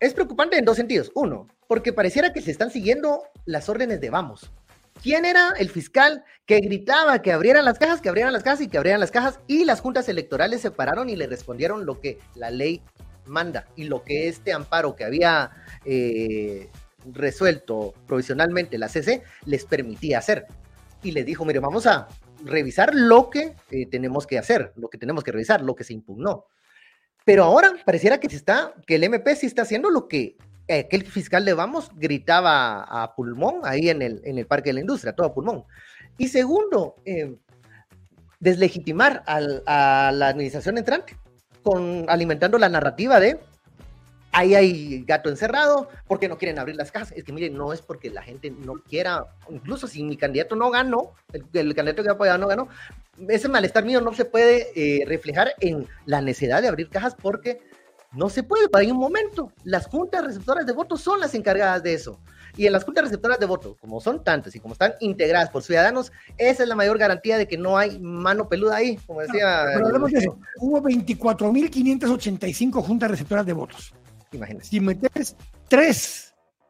es 0.00 0.14
preocupante 0.14 0.58
en 0.58 0.64
dos 0.64 0.76
sentidos. 0.76 1.12
Uno, 1.14 1.48
porque 1.66 1.92
pareciera 1.92 2.32
que 2.32 2.40
se 2.40 2.50
están 2.50 2.70
siguiendo 2.70 3.24
las 3.44 3.68
órdenes 3.68 4.00
de 4.00 4.10
vamos. 4.10 4.50
¿Quién 5.02 5.24
era 5.24 5.52
el 5.58 5.70
fiscal 5.70 6.24
que 6.44 6.58
gritaba 6.58 7.22
que 7.22 7.32
abrieran 7.32 7.64
las 7.64 7.78
cajas, 7.78 8.00
que 8.00 8.08
abrieran 8.08 8.32
las 8.32 8.42
cajas 8.42 8.62
y 8.62 8.68
que 8.68 8.78
abrieran 8.78 9.00
las 9.00 9.12
cajas? 9.12 9.38
Y 9.46 9.64
las 9.64 9.80
juntas 9.80 10.08
electorales 10.08 10.60
se 10.60 10.72
pararon 10.72 11.08
y 11.08 11.14
le 11.14 11.28
respondieron 11.28 11.86
lo 11.86 12.00
que 12.00 12.18
la 12.34 12.50
ley 12.50 12.82
manda 13.28 13.66
y 13.76 13.84
lo 13.84 14.02
que 14.02 14.28
este 14.28 14.52
amparo 14.52 14.96
que 14.96 15.04
había 15.04 15.50
eh, 15.84 16.68
resuelto 17.12 17.94
provisionalmente 18.06 18.78
la 18.78 18.88
CC 18.88 19.22
les 19.44 19.64
permitía 19.64 20.18
hacer. 20.18 20.46
Y 21.02 21.12
les 21.12 21.24
dijo, 21.24 21.44
mire, 21.44 21.60
vamos 21.60 21.86
a 21.86 22.08
revisar 22.44 22.94
lo 22.94 23.30
que 23.30 23.54
eh, 23.70 23.86
tenemos 23.86 24.26
que 24.26 24.38
hacer, 24.38 24.72
lo 24.76 24.88
que 24.88 24.98
tenemos 24.98 25.22
que 25.22 25.32
revisar, 25.32 25.60
lo 25.60 25.74
que 25.74 25.84
se 25.84 25.92
impugnó. 25.92 26.46
Pero 27.24 27.44
ahora 27.44 27.74
pareciera 27.84 28.18
que 28.18 28.28
se 28.28 28.36
está, 28.36 28.74
que 28.86 28.96
el 28.96 29.04
MP 29.04 29.36
sí 29.36 29.46
está 29.46 29.62
haciendo 29.62 29.90
lo 29.90 30.08
que 30.08 30.36
aquel 30.68 31.04
fiscal 31.06 31.44
de 31.44 31.54
Vamos 31.54 31.90
gritaba 31.94 32.82
a 32.82 33.14
pulmón 33.14 33.60
ahí 33.64 33.88
en 33.88 34.02
el, 34.02 34.20
en 34.24 34.38
el 34.38 34.46
Parque 34.46 34.70
de 34.70 34.74
la 34.74 34.80
Industria, 34.80 35.14
todo 35.14 35.26
a 35.26 35.34
pulmón. 35.34 35.64
Y 36.18 36.28
segundo, 36.28 36.96
eh, 37.04 37.36
deslegitimar 38.40 39.22
a 39.26 39.40
la 40.12 40.28
administración 40.28 40.78
entrante 40.78 41.16
alimentando 42.08 42.58
la 42.58 42.68
narrativa 42.68 43.20
de 43.20 43.38
ahí 44.32 44.54
hay 44.54 45.04
gato 45.04 45.28
encerrado, 45.28 45.88
porque 46.06 46.28
no 46.28 46.38
quieren 46.38 46.58
abrir 46.58 46.76
las 46.76 46.92
casas. 46.92 47.12
Es 47.16 47.24
que 47.24 47.32
miren, 47.32 47.54
no 47.54 47.72
es 47.72 47.82
porque 47.82 48.10
la 48.10 48.22
gente 48.22 48.50
no 48.50 48.74
quiera, 48.74 49.26
incluso 49.50 49.86
si 49.86 50.02
mi 50.02 50.16
candidato 50.16 50.56
no 50.56 50.70
ganó, 50.70 51.12
el, 51.52 51.74
candidato 51.74 52.02
que 52.02 52.10
apoyado 52.10 52.38
no 52.38 52.46
ganó, 52.46 52.68
ese 53.28 53.48
malestar 53.48 53.84
mío 53.84 54.00
no 54.00 54.12
se 54.14 54.24
puede 54.24 54.68
eh, 54.76 55.04
reflejar 55.06 55.54
en 55.60 55.86
la 56.06 56.20
necesidad 56.20 56.62
de 56.62 56.68
abrir 56.68 56.88
cajas 56.88 57.14
porque 57.14 57.60
no 58.12 58.28
se 58.30 58.42
puede, 58.42 58.68
para 58.68 58.86
un 58.86 58.96
momento. 58.96 59.52
Las 59.64 59.86
juntas 59.86 60.24
receptoras 60.24 60.66
de 60.66 60.72
votos 60.72 61.00
son 61.00 61.20
las 61.20 61.34
encargadas 61.34 61.82
de 61.82 61.94
eso. 61.94 62.18
Y 62.58 62.66
en 62.66 62.72
las 62.72 62.82
juntas 62.82 63.04
receptoras 63.04 63.38
de 63.38 63.46
votos, 63.46 63.76
como 63.80 64.00
son 64.00 64.24
tantas 64.24 64.54
y 64.56 64.58
como 64.58 64.72
están 64.72 64.94
integradas 64.98 65.48
por 65.48 65.62
ciudadanos, 65.62 66.10
esa 66.36 66.64
es 66.64 66.68
la 66.68 66.74
mayor 66.74 66.98
garantía 66.98 67.38
de 67.38 67.46
que 67.46 67.56
no 67.56 67.78
hay 67.78 68.00
mano 68.00 68.48
peluda 68.48 68.76
ahí, 68.76 68.96
como 69.06 69.20
decía. 69.20 69.62
pero 69.72 69.86
hablemos 69.86 70.10
de 70.10 70.18
eso. 70.18 70.36
Hubo 70.56 70.82
24.585 70.82 72.82
juntas 72.82 73.12
receptoras 73.12 73.46
de 73.46 73.52
votos. 73.52 73.94
Imagínense. 74.32 74.70
Si 74.70 74.80
metes 74.80 75.36
tres 75.68 76.27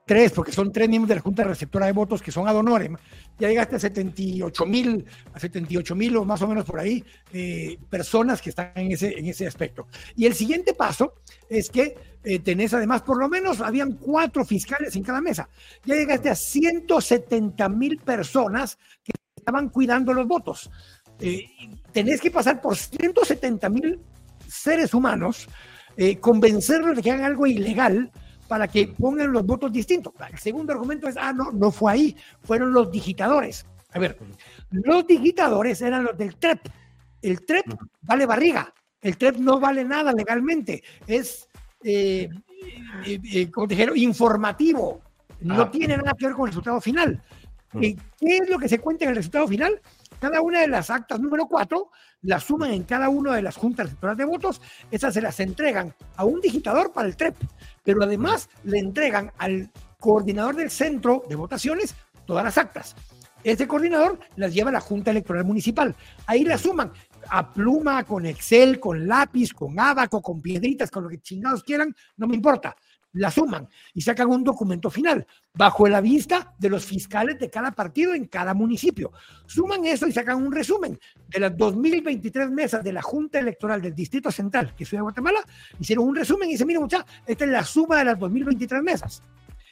tres, 0.09 0.33
porque 0.33 0.53
son 0.53 0.73
tres 0.73 0.88
miembros 0.88 1.11
de 1.11 1.14
la 1.16 1.21
Junta 1.21 1.44
Receptora 1.44 1.87
de 1.87 1.92
Votos 1.92 2.23
que 2.23 2.33
son 2.33 2.49
ad 2.49 2.57
honorem, 2.57 2.97
ya 3.38 3.49
llegaste 3.49 3.77
a 3.77 3.79
78 3.79 4.66
mil, 4.66 5.05
a 5.35 5.38
78 5.38 5.94
mil 5.94 6.16
o 6.16 6.25
más 6.25 6.40
o 6.40 6.49
menos 6.49 6.64
por 6.64 6.81
ahí, 6.81 7.05
eh, 7.33 7.79
personas 7.90 8.40
que 8.40 8.49
están 8.49 8.73
en 8.75 8.92
ese, 8.92 9.16
en 9.18 9.27
ese 9.27 9.47
aspecto. 9.47 9.87
Y 10.16 10.25
el 10.25 10.35
siguiente 10.35 10.73
paso 10.73 11.14
es 11.49 11.68
que 11.68 11.94
eh, 12.25 12.38
tenés 12.38 12.73
además, 12.73 13.03
por 13.03 13.18
lo 13.18 13.29
menos, 13.29 13.61
habían 13.61 13.92
cuatro 13.92 14.44
fiscales 14.47 14.97
en 14.97 15.03
cada 15.03 15.21
mesa. 15.21 15.49
Ya 15.85 15.94
llegaste 15.94 16.31
a 16.31 16.35
170 16.35 17.68
mil 17.68 17.99
personas 17.99 18.79
que 19.05 19.12
estaban 19.37 19.68
cuidando 19.68 20.14
los 20.14 20.27
votos. 20.27 20.71
Eh, 21.21 21.44
tenés 21.92 22.21
que 22.23 22.31
pasar 22.31 22.62
por 22.62 22.77
170 22.77 23.68
mil 23.68 24.01
seres 24.49 24.94
humanos, 24.94 25.47
convencerlos 26.21 26.97
de 26.97 27.03
que 27.03 27.11
hagan 27.11 27.27
algo 27.27 27.47
ilegal, 27.47 28.11
para 28.48 28.66
que 28.66 28.88
pongan 28.88 29.30
los 29.32 29.44
votos 29.44 29.70
distintos. 29.70 30.12
El 30.30 30.38
segundo 30.38 30.72
argumento 30.72 31.06
es, 31.06 31.16
ah, 31.16 31.32
no, 31.32 31.52
no 31.52 31.70
fue 31.70 31.92
ahí, 31.92 32.16
fueron 32.42 32.72
los 32.72 32.90
digitadores. 32.90 33.66
A 33.92 33.98
ver, 33.98 34.18
los 34.70 35.06
digitadores 35.06 35.80
eran 35.82 36.04
los 36.04 36.16
del 36.16 36.37
TREP. 36.37 36.61
El 37.22 37.44
TREP 37.44 37.66
vale 38.02 38.26
barriga, 38.26 38.72
el 39.00 39.16
TREP 39.16 39.37
no 39.37 39.61
vale 39.61 39.84
nada 39.84 40.12
legalmente, 40.12 40.82
es, 41.06 41.48
eh, 41.82 42.28
eh, 43.04 43.20
eh 43.32 43.50
como 43.50 43.66
dijeron, 43.66 43.96
informativo, 43.96 45.02
no 45.40 45.62
ah. 45.62 45.70
tiene 45.70 45.96
nada 45.96 46.14
que 46.18 46.26
ver 46.26 46.34
con 46.34 46.46
el 46.46 46.52
resultado 46.52 46.80
final. 46.80 47.22
¿Qué 47.72 47.96
es 48.20 48.48
lo 48.48 48.58
que 48.58 48.68
se 48.68 48.78
cuenta 48.78 49.04
en 49.04 49.11
el 49.11 49.16
resultado 49.16 49.46
final? 49.46 49.80
Cada 50.20 50.40
una 50.40 50.61
de 50.61 50.68
las 50.68 50.90
actas 50.90 51.20
número 51.20 51.46
4 51.46 51.90
las 52.22 52.44
suman 52.44 52.72
en 52.72 52.85
cada 52.85 53.09
una 53.09 53.35
de 53.35 53.42
las 53.42 53.57
juntas 53.57 53.87
electorales 53.87 54.18
de 54.18 54.24
votos, 54.24 54.61
esas 54.90 55.14
se 55.14 55.22
las 55.22 55.38
entregan 55.40 55.94
a 56.16 56.24
un 56.24 56.40
digitador 56.40 56.92
para 56.92 57.09
el 57.09 57.16
TREP, 57.16 57.37
pero 57.85 58.02
además 58.02 58.48
le 58.64 58.78
entregan 58.78 59.33
al 59.38 59.70
coordinador 59.98 60.57
del 60.57 60.70
centro 60.70 61.22
de 61.28 61.37
votaciones 61.37 61.94
todas 62.26 62.44
las 62.44 62.59
actas. 62.59 62.94
Ese 63.44 63.68
coordinador 63.68 64.18
las 64.37 64.52
lleva 64.52 64.70
a 64.70 64.72
la 64.72 64.81
Junta 64.81 65.12
Electoral 65.12 65.44
Municipal. 65.44 65.94
Ahí 66.26 66.44
las 66.44 66.61
suman 66.62 66.92
a 67.31 67.52
pluma, 67.52 68.04
con 68.04 68.26
Excel, 68.26 68.81
con 68.81 69.07
lápiz, 69.07 69.52
con 69.52 69.78
abaco, 69.78 70.20
con 70.20 70.40
piedritas, 70.42 70.90
con 70.90 71.04
lo 71.04 71.09
que 71.09 71.20
chingados 71.20 71.62
quieran, 71.62 71.94
no 72.16 72.26
me 72.26 72.35
importa 72.35 72.74
la 73.18 73.31
suman 73.31 73.68
y 73.94 74.00
sacan 74.00 74.28
un 74.28 74.44
documento 74.44 74.90
final 74.90 75.26
bajo 75.52 75.88
la 75.88 76.00
vista 76.00 76.54
de 76.59 76.70
los 76.70 76.85
fiscales 76.85 77.38
de 77.38 77.50
cada 77.50 77.72
partido 77.72 78.14
en 78.14 78.26
cada 78.26 78.54
municipio. 78.54 79.12
Suman 79.46 79.85
eso 79.87 80.07
y 80.07 80.12
sacan 80.12 80.37
un 80.37 80.52
resumen 80.52 80.98
de 81.28 81.40
las 81.40 81.57
2023 81.57 82.50
mesas 82.50 82.85
de 82.85 82.92
la 82.92 83.02
Junta 83.02 83.40
Electoral 83.40 83.83
del 83.83 83.94
Distrito 83.94 84.31
Central, 84.31 84.74
que 84.76 84.85
es 84.85 84.90
de 84.90 85.00
Guatemala, 85.00 85.40
hicieron 85.81 86.07
un 86.07 86.14
resumen 86.14 86.48
y 86.48 86.52
dicen, 86.52 86.66
mira 86.66 86.81
muchachos, 86.81 87.07
esta 87.26 87.44
es 87.44 87.50
la 87.50 87.64
suma 87.64 87.98
de 87.98 88.04
las 88.04 88.18
2023 88.18 88.83
mesas. 88.83 89.22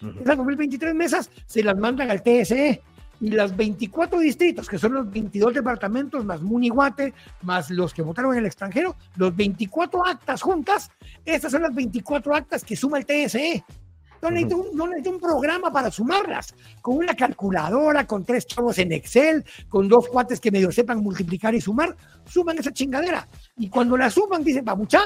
Esas 0.01 0.37
2023 0.37 0.95
mesas 0.95 1.31
se 1.47 1.63
las 1.63 1.77
mandan 1.79 2.11
al 2.11 2.23
TSE 2.23 2.83
y 3.21 3.31
las 3.31 3.57
24 3.57 4.19
distritos, 4.19 4.69
que 4.69 4.79
son 4.79 4.95
los 4.95 5.11
22 5.11 5.55
departamentos, 5.55 6.25
más 6.25 6.43
Munihuate, 6.43 7.15
más 7.43 7.71
los 7.71 7.95
que 7.95 8.03
votaron 8.03 8.33
en 8.33 8.41
el 8.41 8.47
extranjero, 8.47 8.97
los 9.17 9.35
24 9.35 10.07
actas 10.07 10.43
juntas, 10.43 10.91
estas 11.25 11.53
son 11.53 11.63
las 11.63 11.75
24 11.75 12.35
actas 12.35 12.65
que 12.65 12.77
suma 12.77 12.99
el 12.99 13.07
TSE. 13.07 13.65
No 14.23 14.31
necesito, 14.31 14.57
un, 14.57 14.77
no 14.77 14.87
necesito 14.87 15.11
un 15.11 15.21
programa 15.21 15.71
para 15.71 15.91
sumarlas, 15.91 16.55
con 16.81 16.97
una 16.97 17.15
calculadora, 17.15 18.07
con 18.07 18.25
tres 18.25 18.47
chavos 18.47 18.79
en 18.79 18.93
Excel, 18.93 19.45
con 19.69 19.89
dos 19.89 20.09
cuates 20.09 20.41
que 20.41 20.51
medio 20.51 20.73
sepan 20.73 21.03
multiplicar 21.03 21.55
y 21.55 21.61
sumar, 21.61 21.95
suman 22.25 22.59
esa 22.59 22.73
chingadera. 22.73 23.29
Y 23.59 23.69
cuando 23.69 23.97
la 23.97 24.11
suman, 24.11 24.43
dicen, 24.43 24.65
mucha 24.77 25.05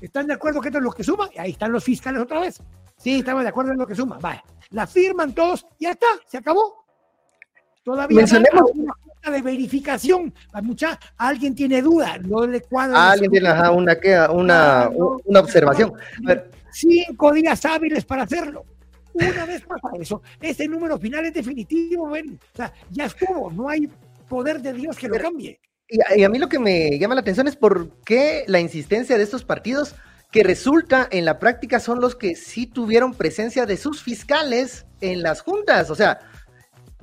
¿están 0.00 0.26
de 0.26 0.34
acuerdo 0.34 0.60
que 0.60 0.68
esto 0.68 0.78
es 0.78 0.84
lo 0.84 0.92
que 0.92 1.04
suma? 1.04 1.28
Y 1.34 1.38
ahí 1.38 1.50
están 1.52 1.72
los 1.72 1.84
fiscales 1.84 2.22
otra 2.22 2.40
vez. 2.40 2.62
Sí, 2.96 3.20
estamos 3.20 3.42
de 3.42 3.48
acuerdo 3.48 3.72
en 3.72 3.78
lo 3.78 3.86
que 3.86 3.94
suma. 3.94 4.18
Vaya, 4.20 4.44
la 4.70 4.86
firman 4.86 5.34
todos 5.34 5.66
y 5.78 5.84
ya 5.84 5.92
está, 5.92 6.06
se 6.26 6.36
acabó. 6.36 6.79
Todavía 7.82 8.18
Mencionemos 8.18 8.70
una 8.74 9.36
de 9.36 9.42
verificación. 9.42 10.32
Mucha, 10.62 10.98
alguien 11.16 11.54
tiene 11.54 11.82
duda, 11.82 12.18
no 12.18 12.46
le 12.46 12.60
cuadra. 12.62 13.12
Alguien 13.12 13.30
tiene 13.30 13.50
una, 13.70 14.30
una, 14.30 14.90
una 15.24 15.40
observación. 15.40 15.92
Cinco 16.72 17.32
días 17.32 17.64
hábiles 17.64 18.04
para 18.04 18.24
hacerlo. 18.24 18.64
Una 19.12 19.44
vez 19.44 19.62
pasa 19.62 19.88
eso, 20.00 20.22
ese 20.40 20.68
número 20.68 20.98
final 20.98 21.24
es 21.24 21.34
definitivo, 21.34 22.04
o 22.04 22.16
sea, 22.54 22.72
ya 22.90 23.06
estuvo, 23.06 23.50
no 23.50 23.68
hay 23.68 23.90
poder 24.28 24.62
de 24.62 24.72
Dios 24.72 24.96
que 24.96 25.08
lo 25.08 25.18
cambie. 25.18 25.58
Y 25.88 26.22
a, 26.22 26.28
mí 26.28 26.38
lo 26.38 26.48
que 26.48 26.60
me 26.60 26.96
llama 26.98 27.16
la 27.16 27.20
atención 27.20 27.48
es 27.48 27.56
por 27.56 27.90
qué 28.04 28.44
la 28.46 28.60
insistencia 28.60 29.18
de 29.18 29.24
estos 29.24 29.44
partidos 29.44 29.96
que 30.30 30.44
resulta 30.44 31.08
en 31.10 31.24
la 31.24 31.40
práctica 31.40 31.80
son 31.80 32.00
los 32.00 32.14
que 32.14 32.36
sí 32.36 32.66
tuvieron 32.66 33.14
presencia 33.14 33.66
de 33.66 33.76
sus 33.76 34.00
fiscales 34.00 34.86
en 35.00 35.22
las 35.22 35.40
juntas. 35.40 35.90
O 35.90 35.96
sea, 35.96 36.20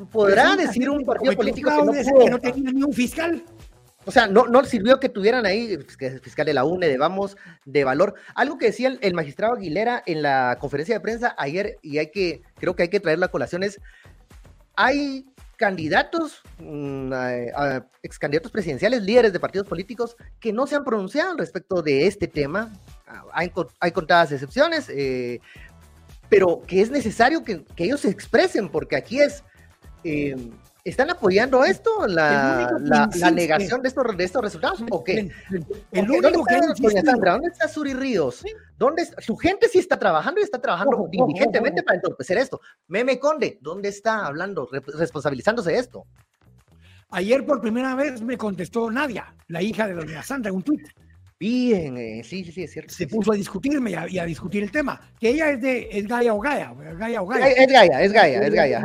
podrá 0.06 0.56
decir 0.56 0.90
un 0.90 1.04
partido 1.04 1.34
político 1.34 1.70
que 1.70 2.30
no, 2.30 2.40
tenía 2.40 2.72
ni 2.72 2.84
un 2.84 2.94
fiscal. 2.94 3.44
O 4.06 4.12
sea, 4.12 4.26
no, 4.26 4.48
no 4.48 4.64
sirvió 4.64 5.02
que 5.02 5.10
tuvieran 5.10 5.46
ahí 5.46 5.78
que 6.00 6.20
fiscal 6.20 6.46
de 6.46 6.54
la 6.54 6.64
UNE, 6.64 6.88
de 6.88 6.98
Vamos, 6.98 7.36
de 7.66 7.84
Valor. 7.84 8.16
Algo 8.36 8.58
que 8.58 8.68
decía 8.68 8.98
el, 9.02 9.14
magistrado 9.14 9.56
Aguilera 9.56 10.02
en 10.06 10.22
la 10.22 10.58
conferencia 10.62 10.96
de 10.96 11.02
prensa 11.02 11.36
ayer, 11.38 11.78
y 11.82 11.98
hay 11.98 12.10
que, 12.10 12.42
creo 12.56 12.74
que 12.74 12.84
hay 12.84 12.90
que 12.90 13.02
traer 13.02 13.20
la 13.20 13.28
colación, 13.28 13.64
es, 13.64 13.82
hay 14.78 15.26
candidatos, 15.58 16.42
mm, 16.60 17.12
ex 18.02 18.18
candidatos 18.18 18.52
presidenciales, 18.52 19.02
líderes 19.02 19.34
de 19.34 19.42
partidos 19.42 19.68
políticos, 19.68 20.16
que 20.40 20.54
no 20.54 20.68
se 20.68 20.76
han 20.76 20.86
pronunciado 20.86 21.36
respecto 21.36 21.82
de 21.82 22.08
este 22.08 22.28
tema. 22.28 22.72
Hay, 23.34 23.52
hay 23.82 23.92
contadas 23.92 24.32
excepciones, 24.32 24.88
eh, 24.90 25.42
pero 26.30 26.62
que 26.66 26.80
es 26.80 26.92
necesario 26.92 27.44
que, 27.44 27.66
que 27.76 27.84
ellos 27.84 28.02
se 28.02 28.10
expresen, 28.10 28.70
porque 28.70 28.96
aquí 28.96 29.20
es 29.20 29.44
eh, 30.04 30.36
¿Están 30.88 31.10
apoyando 31.10 31.66
esto? 31.66 32.08
¿La, 32.08 32.72
la, 32.80 33.32
negación 33.32 33.82
de 33.82 33.90
estos, 33.90 34.06
de 34.16 34.24
estos 34.24 34.42
resultados? 34.42 34.82
¿O 34.90 35.04
qué? 35.04 35.30
El, 35.92 36.10
único 36.10 36.32
¿Dónde, 36.32 36.88
está, 36.88 37.12
Sandra, 37.12 37.34
¿Dónde 37.34 37.50
está 37.50 37.68
Suri 37.68 37.94
Ríos? 37.94 38.42
¿Dónde 38.78 39.06
Su 39.18 39.36
gente 39.36 39.68
sí 39.68 39.80
está 39.80 40.00
trabajando 40.00 40.40
y 40.40 40.46
está 40.46 40.62
trabajando 40.62 41.10
diligentemente 41.12 41.84
para 41.84 41.98
entorpecer 41.98 42.38
esto. 42.38 42.62
Meme 42.88 43.20
Conde, 43.20 43.58
¿dónde 43.60 43.90
está 43.90 44.26
hablando, 44.26 44.70
responsabilizándose 44.98 45.74
de 45.74 45.80
esto? 45.80 46.06
Ayer 47.10 47.46
por 47.46 47.60
primera 47.60 47.94
vez 47.94 48.22
me 48.22 48.38
contestó 48.38 48.90
Nadia, 48.90 49.36
la 49.50 49.62
hija 49.62 49.88
de 49.88 49.94
doña 49.94 50.24
Sandra, 50.24 50.52
en 50.52 50.56
un 50.56 50.64
tuit. 50.64 50.88
Bien, 51.38 51.98
eh, 51.98 52.22
sí, 52.24 52.46
sí, 52.46 52.54
sí, 52.54 52.64
es 52.64 52.72
cierto. 52.72 52.94
Se 52.94 53.08
puso 53.08 53.34
a 53.34 53.36
discutirme 53.36 53.92
y 54.10 54.20
a, 54.20 54.26
discutir 54.26 54.64
el 54.64 54.72
tema. 54.72 55.02
Que 55.20 55.32
ella 55.32 55.52
es 55.52 55.62
de 55.62 55.90
es 55.92 56.08
Gaia 56.08 56.34
o 56.34 56.40
Gaia. 56.40 56.74
Gaia 56.98 57.22
o 57.22 57.28
Gaia. 57.28 57.50
Es 57.50 57.68
Gaia, 57.68 58.02
es 58.02 58.14
Gaia, 58.14 58.42
es 58.42 58.54
Gaia 58.54 58.82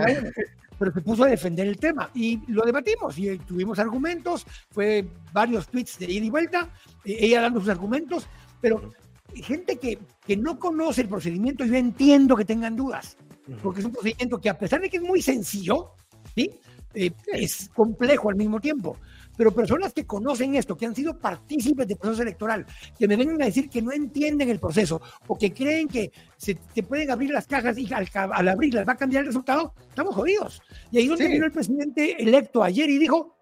pero 0.82 0.92
se 0.92 1.00
puso 1.00 1.22
a 1.22 1.28
defender 1.28 1.68
el 1.68 1.76
tema 1.76 2.10
y 2.12 2.40
lo 2.50 2.64
debatimos 2.64 3.16
y 3.16 3.38
tuvimos 3.38 3.78
argumentos, 3.78 4.44
fue 4.68 5.06
varios 5.32 5.68
tweets 5.68 5.96
de 6.00 6.10
ida 6.10 6.24
y 6.24 6.30
vuelta, 6.30 6.70
eh, 7.04 7.18
ella 7.20 7.42
dando 7.42 7.60
sus 7.60 7.68
argumentos, 7.68 8.26
pero 8.60 8.92
gente 9.32 9.76
que, 9.76 9.96
que 10.26 10.36
no 10.36 10.58
conoce 10.58 11.02
el 11.02 11.08
procedimiento, 11.08 11.64
yo 11.64 11.76
entiendo 11.76 12.34
que 12.34 12.44
tengan 12.44 12.74
dudas, 12.74 13.16
porque 13.62 13.78
es 13.78 13.86
un 13.86 13.92
procedimiento 13.92 14.38
que 14.38 14.50
a 14.50 14.58
pesar 14.58 14.80
de 14.80 14.90
que 14.90 14.96
es 14.96 15.04
muy 15.04 15.22
sencillo, 15.22 15.92
¿sí? 16.34 16.50
Eh, 16.94 17.12
es 17.32 17.70
complejo 17.72 18.30
al 18.30 18.34
mismo 18.34 18.58
tiempo 18.58 18.96
pero 19.36 19.52
personas 19.52 19.92
que 19.92 20.06
conocen 20.06 20.54
esto, 20.54 20.76
que 20.76 20.86
han 20.86 20.94
sido 20.94 21.18
partícipes 21.18 21.86
del 21.86 21.96
proceso 21.96 22.22
electoral, 22.22 22.66
que 22.98 23.08
me 23.08 23.16
vengan 23.16 23.40
a 23.42 23.46
decir 23.46 23.68
que 23.68 23.82
no 23.82 23.92
entienden 23.92 24.48
el 24.50 24.58
proceso 24.58 25.00
o 25.26 25.36
que 25.36 25.52
creen 25.52 25.88
que 25.88 26.12
se 26.36 26.54
te 26.54 26.82
pueden 26.82 27.10
abrir 27.10 27.30
las 27.30 27.46
cajas 27.46 27.78
y 27.78 27.92
al, 27.92 28.08
abrirlas 28.48 28.86
va 28.86 28.92
a 28.92 28.96
cambiar 28.96 29.22
el 29.22 29.28
resultado, 29.28 29.74
estamos 29.88 30.14
jodidos. 30.14 30.62
Y 30.90 30.98
ahí 30.98 31.04
es 31.04 31.10
donde 31.10 31.28
vino 31.28 31.46
el 31.46 31.52
presidente 31.52 32.22
electo 32.22 32.62
ayer 32.62 32.88
y 32.90 32.98
dijo 32.98 33.36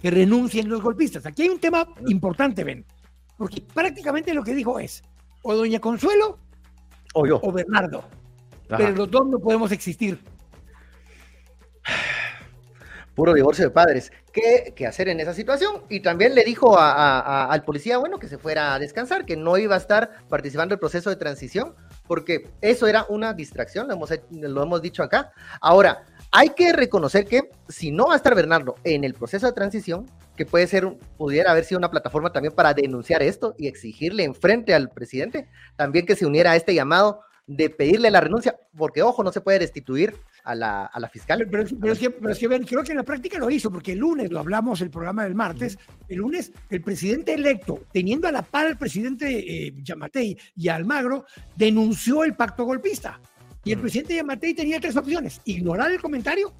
que 0.00 0.10
renuncien 0.10 0.68
los 0.68 0.82
golpistas. 0.82 1.26
Aquí 1.26 1.42
hay 1.42 1.48
un 1.48 1.60
tema 1.60 1.86
importante, 2.06 2.64
Ben, 2.64 2.84
porque 3.36 3.62
prácticamente 3.62 4.34
lo 4.34 4.44
que 4.44 4.54
dijo 4.54 4.78
es 4.78 5.02
o 5.42 5.54
doña 5.54 5.80
Consuelo 5.80 6.38
o 7.14 7.26
yo 7.26 7.40
o 7.42 7.52
Bernardo. 7.52 8.04
Pero 8.68 8.90
los 8.92 9.10
dos 9.10 9.28
no 9.28 9.38
podemos 9.38 9.70
existir 9.72 10.18
puro 13.14 13.32
divorcio 13.34 13.64
de 13.64 13.70
padres. 13.70 14.12
¿Qué, 14.32 14.86
hacer 14.86 15.08
en 15.08 15.20
esa 15.20 15.34
situación? 15.34 15.82
Y 15.88 16.00
también 16.00 16.34
le 16.34 16.44
dijo 16.44 16.76
al 16.78 17.64
policía, 17.64 17.98
bueno, 17.98 18.18
que 18.18 18.28
se 18.28 18.38
fuera 18.38 18.74
a 18.74 18.78
descansar, 18.78 19.24
que 19.24 19.36
no 19.36 19.56
iba 19.56 19.74
a 19.74 19.78
estar 19.78 20.26
participando 20.28 20.72
en 20.72 20.76
el 20.76 20.80
proceso 20.80 21.10
de 21.10 21.16
transición, 21.16 21.74
porque 22.06 22.48
eso 22.60 22.86
era 22.86 23.06
una 23.08 23.32
distracción, 23.32 23.86
lo 23.86 23.94
hemos, 23.94 24.10
lo 24.30 24.62
hemos 24.62 24.82
dicho 24.82 25.02
acá. 25.02 25.32
Ahora, 25.60 26.04
hay 26.32 26.50
que 26.50 26.72
reconocer 26.72 27.26
que 27.26 27.50
si 27.68 27.92
no 27.92 28.06
va 28.08 28.14
a 28.14 28.16
estar 28.16 28.34
Bernardo 28.34 28.74
en 28.82 29.04
el 29.04 29.14
proceso 29.14 29.46
de 29.46 29.52
transición, 29.52 30.10
que 30.36 30.44
puede 30.44 30.66
ser, 30.66 30.96
pudiera 31.16 31.52
haber 31.52 31.64
sido 31.64 31.78
una 31.78 31.90
plataforma 31.90 32.32
también 32.32 32.54
para 32.54 32.74
denunciar 32.74 33.22
esto 33.22 33.54
y 33.56 33.68
exigirle 33.68 34.24
enfrente 34.24 34.74
al 34.74 34.90
presidente, 34.90 35.48
también 35.76 36.06
que 36.06 36.16
se 36.16 36.26
uniera 36.26 36.50
a 36.50 36.56
este 36.56 36.74
llamado 36.74 37.20
de 37.46 37.70
pedirle 37.70 38.10
la 38.10 38.20
renuncia, 38.20 38.58
porque 38.76 39.02
ojo, 39.02 39.22
no 39.22 39.30
se 39.30 39.40
puede 39.40 39.58
destituir 39.58 40.16
a 40.44 40.54
la, 40.54 40.86
a 40.86 41.00
la 41.00 41.08
fiscal. 41.08 41.46
Pero, 41.50 41.92
es 41.92 41.98
que, 41.98 42.10
creo 42.64 42.84
que 42.84 42.92
en 42.92 42.98
la 42.98 43.02
práctica 43.02 43.38
lo 43.38 43.50
hizo, 43.50 43.70
porque 43.70 43.92
el 43.92 43.98
lunes, 43.98 44.30
lo 44.30 44.40
hablamos 44.40 44.80
el 44.80 44.90
programa 44.90 45.24
del 45.24 45.34
martes, 45.34 45.78
el 46.08 46.18
lunes 46.18 46.52
el 46.70 46.82
presidente 46.82 47.34
electo, 47.34 47.86
teniendo 47.92 48.28
a 48.28 48.32
la 48.32 48.42
par 48.42 48.66
al 48.66 48.78
presidente 48.78 49.66
eh, 49.66 49.74
Yamatei 49.82 50.36
y 50.56 50.68
a 50.68 50.76
Almagro, 50.76 51.24
denunció 51.56 52.24
el 52.24 52.34
pacto 52.34 52.64
golpista. 52.64 53.20
Y 53.64 53.72
el 53.72 53.80
presidente 53.80 54.16
Yamatei 54.16 54.54
tenía 54.54 54.78
tres 54.78 54.96
opciones: 54.96 55.40
ignorar 55.44 55.90
el 55.90 56.00
comentario, 56.00 56.52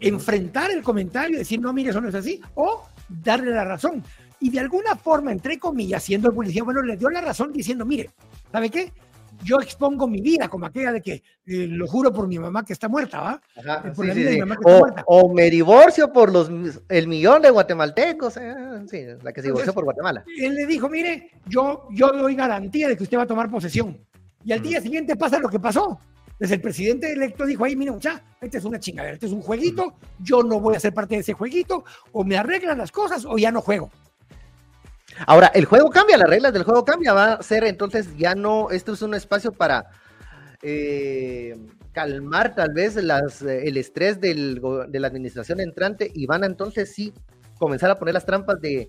enfrentar 0.00 0.70
el 0.70 0.82
comentario 0.82 1.36
y 1.36 1.38
decir, 1.40 1.60
no, 1.60 1.72
mire, 1.72 1.90
eso 1.90 2.00
no 2.00 2.08
es 2.08 2.14
así, 2.14 2.40
o 2.54 2.88
darle 3.08 3.50
la 3.50 3.64
razón. 3.64 4.02
Y 4.40 4.50
de 4.50 4.60
alguna 4.60 4.94
forma, 4.94 5.32
entre 5.32 5.58
comillas, 5.58 6.02
siendo 6.02 6.28
el 6.28 6.34
policía, 6.34 6.62
bueno, 6.62 6.82
le 6.82 6.96
dio 6.96 7.08
la 7.10 7.20
razón 7.20 7.52
diciendo, 7.52 7.84
mire, 7.84 8.10
¿sabe 8.52 8.70
qué? 8.70 8.92
Yo 9.42 9.60
expongo 9.60 10.06
mi 10.06 10.20
vida 10.20 10.48
como 10.48 10.66
aquella 10.66 10.92
de 10.92 11.02
que 11.02 11.22
eh, 11.46 11.66
lo 11.68 11.86
juro 11.86 12.12
por 12.12 12.26
mi 12.26 12.38
mamá 12.38 12.64
que 12.64 12.72
está 12.72 12.88
muerta, 12.88 13.20
¿va? 13.20 13.42
Ajá, 13.56 13.92
sí, 13.94 14.10
sí, 14.12 14.28
sí. 14.28 14.40
O, 14.64 14.86
o, 15.06 15.34
me 15.34 15.50
divorcio 15.50 16.12
por 16.12 16.32
los 16.32 16.50
el 16.88 17.08
millón 17.08 17.42
de 17.42 17.50
guatemaltecos, 17.50 18.36
eh, 18.36 18.54
sí, 18.88 19.04
la 19.22 19.32
que 19.32 19.40
se 19.40 19.48
divorció 19.48 19.70
Entonces, 19.70 19.74
por 19.74 19.84
Guatemala. 19.84 20.24
Él 20.38 20.54
le 20.54 20.66
dijo, 20.66 20.88
mire, 20.88 21.30
yo, 21.46 21.88
yo 21.90 22.12
doy 22.12 22.34
garantía 22.34 22.88
de 22.88 22.96
que 22.96 23.02
usted 23.02 23.18
va 23.18 23.22
a 23.22 23.26
tomar 23.26 23.50
posesión. 23.50 23.98
Y 24.44 24.52
al 24.52 24.62
día 24.62 24.80
siguiente 24.80 25.16
pasa 25.16 25.38
lo 25.38 25.48
que 25.48 25.58
pasó. 25.58 25.98
Entonces 26.34 26.56
el 26.56 26.60
presidente 26.60 27.12
electo 27.12 27.46
dijo, 27.46 27.64
ahí, 27.64 27.76
mira, 27.76 27.92
mucha, 27.92 28.20
este 28.40 28.58
es 28.58 28.64
una 28.64 28.80
chingadera, 28.80 29.14
este 29.14 29.26
es 29.26 29.32
un 29.32 29.40
jueguito, 29.40 29.94
yo 30.18 30.42
no 30.42 30.58
voy 30.58 30.74
a 30.74 30.80
ser 30.80 30.92
parte 30.92 31.14
de 31.14 31.20
ese 31.20 31.32
jueguito, 31.32 31.84
o 32.10 32.24
me 32.24 32.36
arreglan 32.36 32.78
las 32.78 32.90
cosas 32.90 33.24
o 33.24 33.38
ya 33.38 33.52
no 33.52 33.60
juego. 33.60 33.90
Ahora, 35.26 35.48
el 35.54 35.64
juego 35.64 35.90
cambia, 35.90 36.16
las 36.18 36.28
reglas 36.28 36.52
del 36.52 36.64
juego 36.64 36.84
cambia, 36.84 37.12
va 37.12 37.34
a 37.34 37.42
ser 37.42 37.64
entonces 37.64 38.16
ya 38.16 38.34
no, 38.34 38.70
esto 38.70 38.92
es 38.94 39.02
un 39.02 39.14
espacio 39.14 39.52
para 39.52 39.86
eh, 40.62 41.56
calmar 41.92 42.54
tal 42.54 42.72
vez 42.72 42.96
las, 42.96 43.42
el 43.42 43.76
estrés 43.76 44.20
del, 44.20 44.60
de 44.88 45.00
la 45.00 45.06
administración 45.06 45.60
entrante 45.60 46.10
y 46.12 46.26
van 46.26 46.42
a 46.42 46.46
entonces 46.46 46.92
sí 46.92 47.12
comenzar 47.58 47.90
a 47.90 47.98
poner 47.98 48.14
las 48.14 48.26
trampas 48.26 48.60
de 48.60 48.88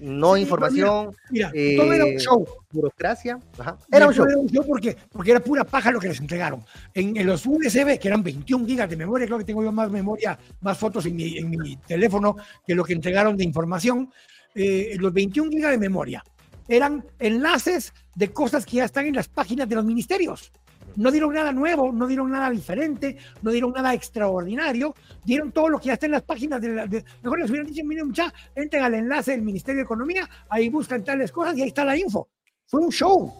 no 0.00 0.34
Sí, 0.34 0.40
información, 0.42 1.14
Mira, 1.30 1.50
eh, 1.54 1.76
todo 1.76 1.92
era 1.92 2.04
un 2.04 2.16
show. 2.18 2.44
burocracia. 2.72 3.38
Ajá. 3.56 3.78
Era 3.90 4.08
un 4.08 4.14
show. 4.14 4.26
Era 4.26 4.36
un 4.36 4.48
show 4.48 4.64
porque, 4.66 4.96
porque 5.12 5.30
era 5.30 5.40
pura 5.40 5.62
paja 5.64 5.92
lo 5.92 6.00
que 6.00 6.08
les 6.08 6.18
entregaron. 6.18 6.64
En, 6.92 7.16
en 7.16 7.26
los 7.26 7.46
USB, 7.46 7.98
que 8.00 8.08
eran 8.08 8.22
21 8.22 8.66
gigas 8.66 8.90
de 8.90 8.96
memoria, 8.96 9.26
creo 9.26 9.38
que 9.38 9.44
tengo 9.44 9.62
yo 9.62 9.70
más 9.70 9.90
memoria, 9.90 10.36
más 10.60 10.76
fotos 10.76 11.06
en 11.06 11.14
mi, 11.14 11.38
en 11.38 11.50
mi 11.50 11.76
teléfono 11.76 12.36
que 12.66 12.74
lo 12.74 12.82
que 12.82 12.94
entregaron 12.94 13.36
de 13.36 13.44
información. 13.44 14.10
Eh, 14.54 14.96
los 14.98 15.12
21 15.12 15.50
gigas 15.50 15.70
de 15.70 15.78
memoria 15.78 16.24
eran 16.68 17.04
enlaces 17.18 17.92
de 18.14 18.32
cosas 18.32 18.64
que 18.64 18.76
ya 18.76 18.84
están 18.84 19.06
en 19.06 19.14
las 19.14 19.28
páginas 19.28 19.68
de 19.68 19.76
los 19.76 19.84
ministerios. 19.84 20.52
No 20.96 21.10
dieron 21.10 21.32
nada 21.32 21.52
nuevo, 21.52 21.90
no 21.90 22.06
dieron 22.06 22.30
nada 22.30 22.50
diferente, 22.50 23.16
no 23.40 23.50
dieron 23.50 23.72
nada 23.72 23.94
extraordinario, 23.94 24.94
dieron 25.24 25.50
todo 25.52 25.70
lo 25.70 25.78
que 25.78 25.86
ya 25.86 25.94
está 25.94 26.06
en 26.06 26.12
las 26.12 26.22
páginas 26.22 26.60
de, 26.60 27.04
mejor 27.22 27.40
les 27.40 27.50
hubieran 27.50 27.66
dicho, 27.66 27.84
miren 27.84 28.08
mucha, 28.08 28.32
entren 28.54 28.82
al 28.82 28.94
enlace 28.94 29.32
del 29.32 29.42
Ministerio 29.42 29.78
de 29.78 29.84
Economía, 29.84 30.28
ahí 30.50 30.68
buscan 30.68 31.02
tales 31.02 31.32
cosas 31.32 31.56
y 31.56 31.62
ahí 31.62 31.68
está 31.68 31.84
la 31.84 31.96
info. 31.96 32.28
Fue 32.66 32.80
un 32.80 32.90
show. 32.90 33.32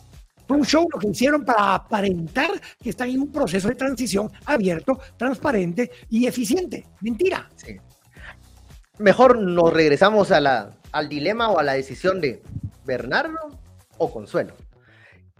Fue 0.46 0.57
un 0.57 0.64
show 0.64 0.88
lo 0.92 0.98
que 0.98 1.09
hicieron 1.09 1.44
para 1.44 1.75
aparentar 1.75 2.51
que 2.83 2.90
están 2.90 3.11
en 3.11 3.20
un 3.20 3.31
proceso 3.31 3.68
de 3.68 3.75
transición 3.75 4.31
abierto, 4.46 4.98
transparente 5.16 5.90
y 6.11 6.27
eficiente. 6.27 6.87
Mentira. 7.01 7.48
Sí. 7.57 7.77
Mejor 9.03 9.38
nos 9.38 9.73
regresamos 9.73 10.31
al 10.31 11.09
dilema 11.09 11.51
o 11.51 11.59
a 11.59 11.62
la 11.65 11.73
decisión 11.73 12.21
de 12.21 12.41
Bernardo 12.85 13.59
o 13.99 14.12
Consuelo. 14.12 14.55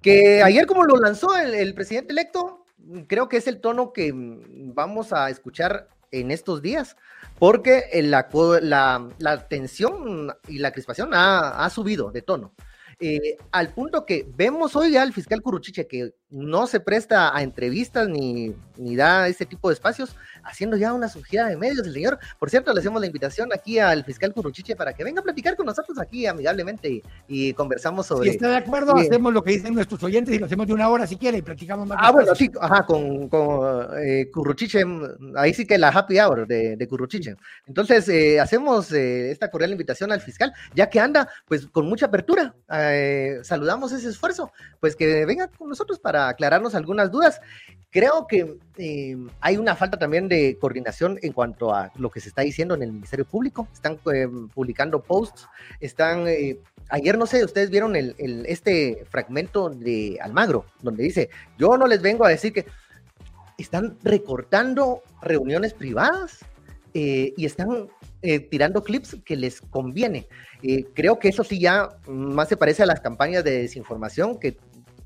Que 0.01 0.43
ayer 0.43 0.67
como 0.67 0.85
lo 0.85 0.97
lanzó 0.97 1.37
el, 1.37 1.73
presidente 1.75 2.13
electo, 2.13 2.65
creo 3.07 3.29
que 3.29 3.37
es 3.37 3.47
el 3.47 3.61
tono 3.61 3.93
que 3.93 4.13
vamos 4.15 5.13
a 5.13 5.31
escuchar 5.31 5.89
en 6.11 6.33
estos 6.33 6.61
días, 6.61 6.97
porque 7.39 7.85
la, 8.03 9.47
tensión 9.49 10.35
y 10.49 10.59
la 10.59 10.73
crispación 10.73 11.15
ha, 11.15 11.65
ha 11.65 11.71
subido 11.71 12.11
de 12.11 12.23
tono. 12.23 12.55
Eh, 12.99 13.37
al 13.51 13.75
punto 13.75 14.05
que 14.05 14.27
vemos 14.37 14.77
hoy 14.77 14.97
al 14.97 15.13
fiscal 15.13 15.43
Curuchiche 15.43 15.87
que 15.87 16.15
no 16.33 16.67
se 16.67 16.81
presta 16.81 17.37
a 17.37 17.43
entrevistas 17.43 18.09
ni, 18.09 18.55
ni 18.77 18.97
da 18.97 19.29
ese 19.29 19.45
tipo 19.45 19.69
de 19.69 19.75
espacios, 19.75 20.17
haciendo 20.43 20.77
ya 20.77 20.93
una 20.93 21.09
surgida 21.09 21.47
de 21.47 21.57
medios 21.57 21.87
el 21.87 21.93
señor. 21.93 22.19
Por 22.39 22.49
cierto, 22.49 22.73
le 22.73 22.81
hacemos 22.81 23.01
la 23.01 23.07
invitación 23.07 23.51
aquí 23.53 23.79
al 23.79 24.03
fiscal 24.03 24.33
Curuchiche 24.33 24.75
para 24.75 24.95
que 24.95 25.05
venga 25.05 25.21
a 25.21 25.23
platicar 25.23 25.57
con 25.57 25.67
nosotros 25.67 25.99
aquí 26.01 26.27
amigablemente 26.27 26.89
y, 26.89 27.03
y 27.29 27.53
conversamos 27.53 28.07
sobre... 28.07 28.31
Si 28.31 28.37
está 28.37 28.49
de 28.49 28.57
acuerdo, 28.57 28.97
hacemos 28.97 29.33
lo 29.33 29.43
que 29.43 29.53
dicen 29.53 29.75
nuestros 29.75 30.03
oyentes 30.03 30.35
y 30.35 30.39
lo 30.39 30.47
hacemos 30.47 30.67
de 30.67 30.73
una 30.73 30.89
hora 30.89 31.07
si 31.07 31.17
quiere 31.17 31.39
y 31.39 31.43
platicamos 31.43 31.87
más. 31.87 31.99
Ah, 32.01 32.11
bueno, 32.11 32.35
sí, 32.35 32.51
ajá, 32.61 32.87
con, 32.87 33.29
con 33.29 33.87
eh, 33.99 34.31
Curruchiche, 34.33 34.83
ahí 35.37 35.53
sí 35.53 35.67
que 35.67 35.77
la 35.77 35.89
happy 35.89 36.19
hour 36.19 36.47
de, 36.47 36.77
de 36.77 36.89
Curruchiche. 36.89 37.37
Entonces, 37.67 38.09
eh, 38.09 38.41
hacemos 38.41 38.91
eh, 38.93 39.31
esta 39.31 39.51
cordial 39.51 39.73
invitación 39.73 40.11
al 40.11 40.23
fiscal, 40.23 40.53
ya 40.75 40.89
que 40.89 40.99
anda, 40.99 41.29
pues, 41.47 41.67
con 41.67 41.87
mucha 41.87 42.07
apertura. 42.07 42.55
Eh, 42.73 43.39
saludamos 43.43 43.93
ese 43.93 44.09
esfuerzo, 44.09 44.51
pues 44.81 44.97
que 44.97 45.27
venga 45.27 45.49
con 45.49 45.69
nosotros 45.69 45.99
para 45.99 46.22
aclararnos 46.29 46.75
algunas 46.75 47.11
dudas. 47.11 47.41
Creo 47.91 48.27
que 48.27 48.57
eh, 48.79 49.17
hay 49.41 49.59
una 49.59 49.77
falta 49.77 49.99
también 49.99 50.27
de 50.27 50.57
coordinación 50.59 51.19
en 51.21 51.33
cuanto 51.33 51.75
a 51.75 51.93
lo 51.97 52.11
que 52.11 52.21
se 52.21 52.31
está 52.31 52.41
diciendo 52.41 52.75
en 52.75 52.83
el 52.83 52.93
Ministerio 52.93 53.27
Público. 53.27 53.69
Están 53.73 53.99
eh, 54.13 54.29
publicando 54.55 55.03
posts, 55.03 55.47
están... 55.81 56.27
eh, 56.27 56.59
Ayer, 56.89 57.17
no 57.17 57.27
sé, 57.27 57.43
ustedes 57.43 57.71
vieron 57.71 57.97
el, 57.97 58.15
este 58.47 59.07
fragmento 59.09 59.71
de 59.71 60.19
Almagro, 60.21 60.67
donde 60.83 61.05
dice, 61.05 61.31
yo 61.57 61.79
no 61.79 61.87
les 61.87 62.03
vengo 62.03 62.27
a 62.27 62.29
decir 62.29 62.53
que 62.53 62.67
están 63.57 63.97
recortando 64.03 65.03
reuniones 65.23 65.73
privadas 65.73 66.41
y 66.93 67.47
están 67.47 67.89
tirando 68.51 68.85
clips 68.85 69.17
que 69.25 69.37
les 69.37 69.63
conviene. 69.63 70.27
Eh, 70.63 70.85
creo 70.95 71.19
que 71.19 71.29
eso 71.29 71.43
sí 71.43 71.59
ya 71.59 71.89
más 72.07 72.49
se 72.49 72.57
parece 72.57 72.83
a 72.85 72.87
las 72.87 73.01
campañas 73.01 73.43
de 73.43 73.63
desinformación 73.63 74.39
que 74.39 74.57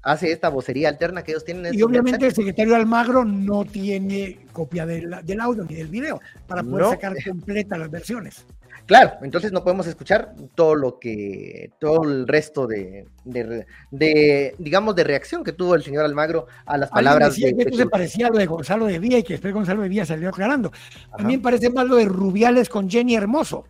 hace 0.07 0.31
esta 0.31 0.49
vocería 0.49 0.88
alterna 0.88 1.23
que 1.23 1.33
ellos 1.33 1.45
tienen. 1.45 1.66
en 1.66 1.75
Y 1.75 1.83
obviamente 1.83 2.27
el 2.27 2.35
secretario 2.35 2.77
Almagro 2.77 3.25
no 3.25 3.64
tiene 3.64 4.38
copia 4.53 4.87
del, 4.87 5.16
del 5.25 5.40
audio 5.40 5.64
ni 5.64 5.75
del 5.75 5.88
video 5.88 6.21
para 6.47 6.62
poder 6.62 6.85
No. 6.85 6.90
sacar 6.90 7.14
completas 7.25 7.79
las 7.79 7.90
versiones. 7.90 8.47
Claro, 8.87 9.14
entonces 9.23 9.51
no 9.51 9.64
podemos 9.64 9.88
escuchar 9.88 10.33
todo 10.55 10.77
lo 10.77 11.01
que, 11.01 11.73
todo 11.81 12.05
el 12.05 12.29
resto 12.29 12.69
de, 12.69 13.09
de, 13.25 13.66
de, 13.90 14.55
digamos, 14.59 14.95
de 14.95 15.03
reacción 15.03 15.42
que 15.42 15.51
tuvo 15.51 15.75
el 15.75 15.83
señor 15.83 16.05
Almagro 16.05 16.47
a 16.64 16.79
las 16.79 16.90
palabras 16.90 17.31
decía 17.31 17.49
de, 17.49 17.57
que 17.57 17.62
esto 17.62 17.77
se 17.79 17.87
parecía 17.87 18.29
a 18.29 18.31
lo 18.31 18.38
de 18.38 18.47
Gonzalo 18.47 18.87
de 18.87 19.01
Vía 19.01 19.19
y 19.19 19.25
que 19.25 19.35
después 19.35 19.53
Gonzalo 19.53 19.83
de 19.83 19.88
Vía 19.88 20.07
salió 20.07 20.29
aclarando. 20.29 20.71
Ajá. 21.09 21.16
También 21.16 21.42
parece 21.42 21.69
más 21.71 21.85
lo 21.88 21.97
de 21.97 22.05
Rubiales 22.05 22.69
con 22.69 22.88
Jenny 22.88 23.16
Hermoso, 23.16 23.64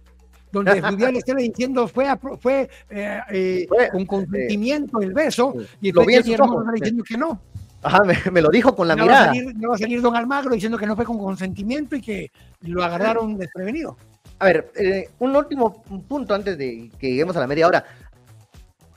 donde 0.56 0.80
Rubiales 0.80 1.18
estaba 1.26 1.40
diciendo 1.40 1.88
fue, 1.88 2.06
fue, 2.40 2.68
eh, 2.90 3.20
eh, 3.30 3.66
Fue, 3.68 3.88
con 3.90 4.06
consentimiento 4.06 5.00
el 5.00 5.12
beso 5.12 5.54
y 5.80 5.92
Lo 5.92 6.04
vi 6.04 6.14
en 6.14 6.40
ojos, 6.40 6.64
diciendo 6.74 7.04
que 7.04 7.16
no. 7.16 7.40
Ajá, 7.82 8.02
me, 8.02 8.16
me 8.32 8.40
lo 8.40 8.50
dijo 8.50 8.74
con 8.74 8.88
la 8.88 8.96
va, 8.96 9.02
mirada. 9.02 9.26
salir, 9.26 9.54
ya 9.58 9.68
va 9.68 9.74
a 9.74 9.78
salir 9.78 10.02
don 10.02 10.16
Almagro 10.16 10.54
diciendo 10.54 10.78
que 10.78 10.86
no 10.86 10.96
fue 10.96 11.04
con 11.04 11.18
consentimiento 11.18 11.94
y 11.94 12.00
que 12.00 12.30
lo 12.62 12.82
agarraron 12.82 13.36
desprevenido. 13.36 13.96
A 14.38 14.46
ver, 14.46 14.70
eh, 14.74 15.08
un 15.18 15.34
último 15.34 15.82
punto 15.82 16.34
antes 16.34 16.58
de 16.58 16.90
que 16.98 17.10
lleguemos 17.10 17.36
a 17.36 17.40
la 17.40 17.46
media 17.46 17.66
hora. 17.66 17.84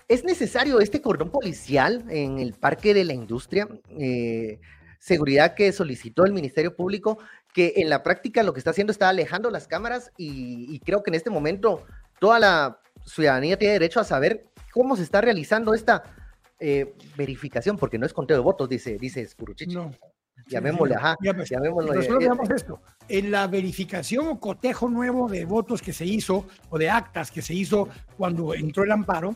¿Es 0.07 0.23
necesario 0.23 0.79
este 0.79 1.01
cordón 1.01 1.29
policial 1.29 2.03
en 2.09 2.39
el 2.39 2.53
Parque 2.53 2.93
de 2.93 3.05
la 3.05 3.13
Industria? 3.13 3.67
Eh, 3.97 4.59
seguridad 4.99 5.53
que 5.53 5.71
solicitó 5.71 6.25
el 6.25 6.33
Ministerio 6.33 6.75
Público, 6.75 7.19
que 7.53 7.73
en 7.77 7.89
la 7.89 8.03
práctica 8.03 8.43
lo 8.43 8.53
que 8.53 8.59
está 8.59 8.71
haciendo 8.71 8.91
está 8.91 9.09
alejando 9.09 9.49
las 9.49 9.67
cámaras 9.67 10.11
y, 10.17 10.73
y 10.73 10.79
creo 10.79 11.03
que 11.03 11.09
en 11.09 11.15
este 11.15 11.29
momento 11.29 11.85
toda 12.19 12.39
la 12.39 12.79
ciudadanía 13.05 13.57
tiene 13.57 13.73
derecho 13.73 13.99
a 13.99 14.03
saber 14.03 14.45
cómo 14.71 14.95
se 14.95 15.03
está 15.03 15.21
realizando 15.21 15.73
esta 15.73 16.03
eh, 16.59 16.93
verificación, 17.15 17.77
porque 17.77 17.97
no 17.97 18.05
es 18.05 18.13
conteo 18.13 18.37
de 18.37 18.43
votos, 18.43 18.67
dice, 18.67 18.97
dice 18.99 19.25
Spuruchich. 19.25 19.73
No. 19.73 19.91
Llamémosle, 20.47 20.95
ajá, 20.95 21.15
ya 21.21 21.33
pues, 21.33 21.49
llamémosle, 21.49 21.91
pero 21.91 22.03
solo 22.03 22.21
eh, 22.21 22.55
esto. 22.55 22.81
En 23.07 23.29
la 23.29 23.47
verificación 23.47 24.27
o 24.27 24.39
cotejo 24.39 24.89
nuevo 24.89 25.29
de 25.29 25.45
votos 25.45 25.81
que 25.81 25.93
se 25.93 26.05
hizo 26.05 26.45
o 26.69 26.77
de 26.77 26.89
actas 26.89 27.29
que 27.29 27.41
se 27.41 27.53
hizo 27.53 27.87
cuando 28.17 28.53
entró 28.53 28.83
el 28.83 28.91
amparo, 28.91 29.35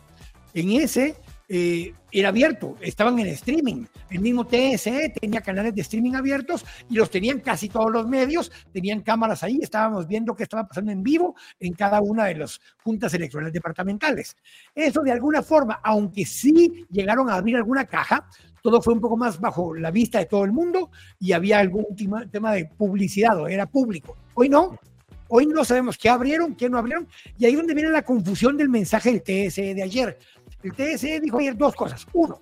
en 0.54 0.72
ese 0.72 1.16
eh, 1.50 1.94
era 2.12 2.30
abierto, 2.30 2.78
estaban 2.80 3.20
en 3.20 3.28
streaming. 3.28 3.86
El 4.10 4.20
mismo 4.20 4.46
TSE 4.46 5.14
tenía 5.20 5.42
canales 5.42 5.76
de 5.76 5.82
streaming 5.82 6.14
abiertos 6.14 6.66
y 6.90 6.96
los 6.96 7.10
tenían 7.10 7.40
casi 7.40 7.70
todos 7.70 7.92
los 7.92 8.08
medios, 8.08 8.52
tenían 8.72 9.02
cámaras 9.02 9.44
ahí, 9.44 9.60
estábamos 9.62 10.08
viendo 10.08 10.36
qué 10.36 10.44
estaba 10.44 10.68
pasando 10.68 10.92
en 10.92 11.04
vivo 11.04 11.36
en 11.60 11.74
cada 11.74 12.02
una 12.02 12.26
de 12.26 12.36
las 12.36 12.62
juntas 12.84 13.14
electorales 13.14 13.54
departamentales. 13.54 14.36
Eso 14.74 15.02
de 15.02 15.12
alguna 15.12 15.42
forma, 15.42 15.80
aunque 15.84 16.26
sí 16.26 16.86
llegaron 16.90 17.30
a 17.30 17.36
abrir 17.36 17.56
alguna 17.56 17.86
caja, 17.86 18.28
todo 18.64 18.82
fue 18.82 18.94
un 18.94 19.02
poco 19.02 19.18
más 19.18 19.40
bajo 19.40 19.76
la 19.76 19.92
vista 19.92 20.20
de 20.20 20.26
todo 20.26 20.46
el 20.46 20.54
mundo 20.54 20.90
y 21.20 21.34
había 21.34 21.60
algún 21.60 21.86
tema, 22.32 22.54
de 22.54 22.66
publicidad 22.66 23.38
o 23.38 23.48
era 23.48 23.66
público. 23.66 24.18
Hoy 24.34 24.50
no. 24.50 24.80
Hoy 25.28 25.48
no 25.48 25.66
sabemos 25.66 25.98
qué 25.98 26.10
abrieron, 26.10 26.56
qué 26.56 26.70
no 26.70 26.78
abrieron, 26.78 27.08
y 27.40 27.46
ahí 27.46 27.54
es 27.54 27.58
donde 27.58 27.74
viene 27.74 27.90
la 27.90 28.04
confusión 28.04 28.56
del 28.56 28.70
mensaje 28.70 29.12
del 29.12 29.24
TSE 29.24 29.74
de 29.74 29.82
ayer. 29.82 30.20
El 30.64 30.74
TSE 30.74 31.20
dijo 31.20 31.40
ayer 31.40 31.56
dos 31.56 31.76
cosas. 31.76 32.08
Uno, 32.14 32.42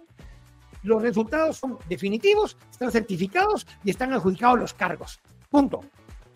los 0.83 1.01
resultados 1.01 1.57
son 1.57 1.77
definitivos, 1.89 2.57
están 2.71 2.91
certificados 2.91 3.67
y 3.83 3.89
están 3.89 4.13
adjudicados 4.13 4.59
los 4.59 4.73
cargos. 4.73 5.19
Punto. 5.49 5.81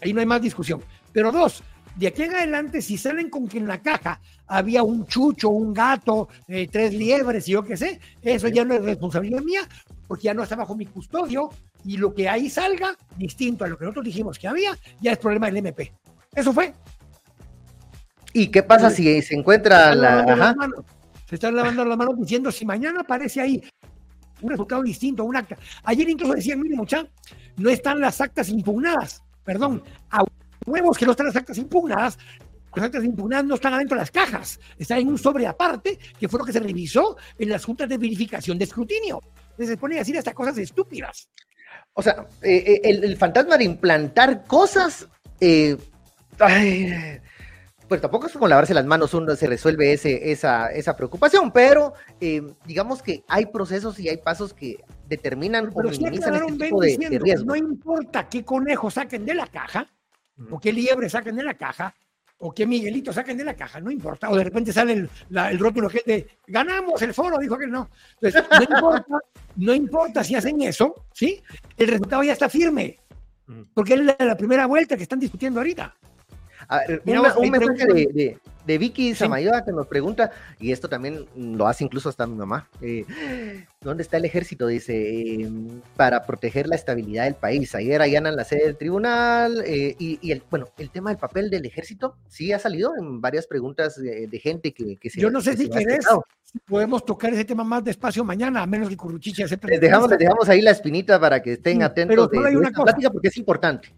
Ahí 0.02 0.14
no 0.14 0.20
hay 0.20 0.26
más 0.26 0.42
discusión. 0.42 0.82
Pero 1.12 1.32
dos, 1.32 1.64
de 1.96 2.08
aquí 2.08 2.24
en 2.24 2.36
adelante, 2.36 2.82
si 2.82 2.98
salen 2.98 3.30
con 3.30 3.48
que 3.48 3.58
en 3.58 3.68
la 3.68 3.82
caja 3.82 4.20
había 4.48 4.84
un 4.84 5.08
chucho, 5.08 5.50
un 5.50 5.74
gato, 5.74 6.28
eh, 6.48 6.68
tres 6.70 6.94
liebres 6.94 7.48
y 7.48 7.54
yo 7.54 7.64
qué 7.64 7.78
sé, 7.78 8.00
eso 8.22 8.48
ya 8.50 8.66
no 8.66 8.76
es 8.76 8.84
responsabilidad 8.84 9.42
mía, 9.42 9.62
porque 10.08 10.26
ya 10.26 10.34
no 10.34 10.44
está 10.44 10.56
bajo 10.56 10.76
mi 10.76 10.86
custodio 10.86 11.50
y 11.86 11.98
lo 11.98 12.14
que 12.14 12.28
ahí 12.28 12.50
salga, 12.50 12.96
distinto 13.18 13.64
a 13.64 13.68
lo 13.68 13.78
que 13.78 13.86
nosotros 13.86 14.06
dijimos 14.06 14.38
que 14.38 14.48
había, 14.48 14.78
ya 15.00 15.14
es 15.14 15.18
problema 15.18 15.48
del 15.48 15.58
MP. 15.58 15.94
Eso 16.36 16.52
fue. 16.52 16.74
¿Y 18.34 18.48
qué 18.48 18.62
pasa 18.64 18.90
si 18.90 19.22
se 19.22 19.34
encuentra 19.34 19.92
Se 19.92 19.96
la... 19.96 20.20
Ajá. 20.20 20.56
Se 21.26 21.36
están 21.36 21.56
lavando 21.56 21.84
las 21.86 21.98
manos 21.98 22.18
diciendo 22.18 22.52
si 22.52 22.66
mañana 22.66 23.02
aparece 23.02 23.42
ahí 23.42 23.64
un 24.42 24.50
resultado 24.50 24.84
distinto, 24.84 25.24
un 25.24 25.36
acta. 25.36 25.58
Ayer 25.84 26.10
incluso 26.10 26.34
decían, 26.34 26.60
mire, 26.60 26.76
mucha, 26.76 27.08
no 27.58 27.70
están 27.70 28.00
las 28.00 28.22
actas 28.22 28.50
impugnadas. 28.50 29.24
Perdón, 29.44 29.84
a 30.10 30.24
huevos 30.66 30.98
que 30.98 31.06
no 31.06 31.12
están 31.12 31.28
las 31.28 31.36
actas 31.36 31.58
impugnadas. 31.58 32.18
Las 32.76 32.86
actas 32.86 33.04
impugnadas 33.06 33.46
no 33.46 33.56
están 33.56 33.74
adentro 33.74 33.96
de 33.96 34.02
las 34.02 34.12
cajas, 34.12 34.60
están 34.78 35.00
en 35.00 35.08
un 35.08 35.18
sobre 35.18 35.48
aparte, 35.48 35.98
que 36.20 36.28
fue 36.28 36.40
lo 36.40 36.46
que 36.46 36.52
se 36.52 36.60
revisó 36.60 37.16
en 37.40 37.50
las 37.50 37.64
juntas 37.64 37.88
de 37.88 37.98
verificación 37.98 38.58
de 38.58 38.66
escrutinio. 38.66 39.22
Se 39.58 39.78
ponen 39.78 39.98
a 39.98 40.02
decir 40.02 40.18
hasta 40.18 40.34
cosas 40.34 40.58
estúpidas. 40.58 41.30
O 41.94 42.04
sea, 42.04 42.28
eh, 42.42 42.64
eh, 42.68 42.82
el, 42.84 43.06
el 43.06 43.16
fantasma 43.16 43.58
de 43.58 43.64
implantar 43.64 44.46
cosas, 44.46 45.08
eh, 45.40 45.78
ay, 46.40 47.22
pues 47.88 48.02
tampoco 48.02 48.28
es 48.28 48.34
con 48.34 48.50
lavarse 48.50 48.74
las 48.74 48.86
manos 48.86 49.14
uno 49.14 49.36
se 49.36 49.48
resuelve 49.48 49.94
ese, 49.94 50.32
esa, 50.32 50.72
esa 50.72 50.96
preocupación, 50.96 51.52
pero 51.52 51.94
eh, 52.20 52.42
digamos 52.66 53.02
que 53.02 53.24
hay 53.28 53.46
procesos 53.48 54.00
y 54.00 54.10
hay 54.10 54.18
pasos 54.18 54.54
que 54.54 54.84
determinan 55.08 55.68
o 55.68 55.74
Pero 55.76 55.94
sí 55.94 56.00
minimizan 56.04 56.36
este 56.36 56.52
tipo 56.66 56.82
de, 56.82 56.88
de 56.88 56.94
diciendo, 56.98 57.24
riesgos. 57.24 57.46
no 57.46 57.56
importa 57.56 58.28
qué 58.28 58.44
conejo 58.44 58.90
saquen 58.90 59.26
de 59.26 59.36
la 59.36 59.48
caja, 59.48 59.88
o 60.52 60.60
qué 60.60 60.74
liebre 60.74 61.10
saquen 61.10 61.36
de 61.36 61.44
la 61.44 61.54
caja, 61.54 61.94
o 62.40 62.52
qué 62.54 62.66
Miguelito 62.68 63.14
saquen 63.14 63.38
de 63.38 63.46
la 63.46 63.54
caja, 63.56 63.80
no 63.80 63.90
importa. 63.92 64.30
O 64.30 64.36
de 64.36 64.44
repente 64.44 64.74
sale 64.74 64.94
el, 64.94 65.10
la- 65.30 65.50
el 65.52 65.58
rótulo 65.60 65.88
que 65.90 66.02
de 66.06 66.28
ganamos 66.48 67.02
el 67.02 67.14
foro, 67.14 67.38
dijo 67.38 67.58
que 67.58 67.68
no. 67.68 67.90
Entonces, 68.20 68.44
no 68.52 68.64
importa, 68.76 69.18
no 69.56 69.74
importa 69.74 70.24
si 70.24 70.36
hacen 70.36 70.62
eso, 70.62 71.06
¿sí? 71.14 71.42
El 71.78 71.88
resultado 71.88 72.24
ya 72.24 72.34
está 72.34 72.50
firme. 72.50 73.00
Porque 73.74 73.94
es 73.94 74.00
la, 74.02 74.16
la 74.20 74.36
primera 74.36 74.66
vuelta 74.66 74.98
que 74.98 75.04
están 75.04 75.20
discutiendo 75.20 75.60
ahorita. 75.60 75.96
A 76.68 76.80
ver, 76.80 77.02
Mira, 77.06 77.20
una- 77.22 77.34
vos, 77.34 77.44
un 77.44 77.50
mensaje 77.52 77.86
de, 77.86 77.94
de- 78.14 78.38
de 78.66 78.78
Vicky 78.80 79.14
Samayoa 79.14 79.64
que 79.64 79.72
nos 79.72 79.86
pregunta, 79.86 80.32
y 80.60 80.72
esto 80.72 80.90
también 80.90 81.26
lo 81.36 81.68
hace 81.68 81.84
incluso 81.84 82.10
hasta 82.10 82.26
mi 82.26 82.36
mamá, 82.36 82.68
eh, 82.82 83.06
¿dónde 83.82 84.02
está 84.02 84.18
el 84.18 84.26
ejército? 84.26 84.66
Dice, 84.66 84.94
eh, 84.96 85.50
para 85.96 86.24
proteger 86.26 86.68
la 86.68 86.76
estabilidad 86.76 87.26
del 87.26 87.36
país. 87.36 87.76
Ayer 87.76 88.02
allanan 88.02 88.36
la 88.36 88.44
sede 88.44 88.66
del 88.66 88.76
tribunal, 88.76 89.62
eh, 89.68 89.96
y, 90.00 90.18
y 90.20 90.32
el, 90.32 90.42
bueno, 90.50 90.68
el 90.80 90.90
tema 90.90 91.12
del 91.12 91.20
papel 91.20 91.52
del 91.52 91.64
ejército 91.66 92.16
sí 92.28 92.52
ha 92.54 92.58
salido 92.60 92.94
en 93.00 93.22
varias 93.22 93.46
preguntas 93.46 94.02
de, 94.02 94.26
de 94.28 94.40
gente 94.40 94.74
que, 94.74 94.96
que 94.98 95.10
se 95.12 95.22
Yo 95.22 95.30
no 95.30 95.42
sé 95.42 95.56
si 95.56 95.66
ha 95.72 95.78
querés, 95.78 96.04
si 96.44 96.58
podemos 96.60 97.06
tocar 97.06 97.32
ese 97.34 97.46
tema 97.46 97.64
más 97.64 97.84
despacio 97.84 98.24
mañana, 98.24 98.64
a 98.64 98.66
menos 98.66 98.90
que 98.90 98.98
Curruchiche 98.98 99.44
acepte. 99.44 99.68
Les 99.68 99.80
dejamos, 99.82 100.10
les 100.10 100.18
dejamos 100.20 100.50
ahí 100.50 100.62
la 100.62 100.72
espinita 100.72 101.20
para 101.20 101.40
que 101.42 101.54
estén 101.54 101.78
Sí, 101.78 101.84
atentos 101.84 102.30
pero 102.32 102.42
de, 102.42 102.48
hay 102.48 102.54
de 102.56 102.60
una 102.60 102.72
cosa. 102.72 102.84
plática 102.86 103.10
porque 103.12 103.28
es 103.28 103.38
importante. 103.38 103.94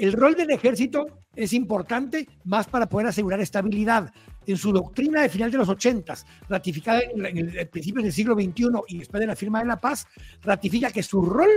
El 0.00 0.14
rol 0.14 0.34
del 0.34 0.50
ejército 0.50 1.06
es 1.36 1.52
importante 1.52 2.26
más 2.44 2.66
para 2.66 2.88
poder 2.88 3.08
asegurar 3.08 3.38
estabilidad. 3.40 4.10
En 4.46 4.56
su 4.56 4.72
doctrina 4.72 5.20
de 5.20 5.28
final 5.28 5.50
de 5.50 5.58
los 5.58 5.68
80, 5.68 6.14
ratificada 6.48 7.00
en, 7.02 7.26
el- 7.26 7.38
en 7.38 7.58
el 7.58 7.68
principio 7.68 8.02
del 8.02 8.12
siglo 8.12 8.34
XXI 8.34 8.68
y 8.88 8.98
después 8.98 9.20
de 9.20 9.26
la 9.26 9.36
firma 9.36 9.60
de 9.60 9.66
la 9.66 9.78
paz, 9.78 10.06
ratifica 10.42 10.90
que 10.90 11.02
su 11.02 11.20
rol 11.20 11.50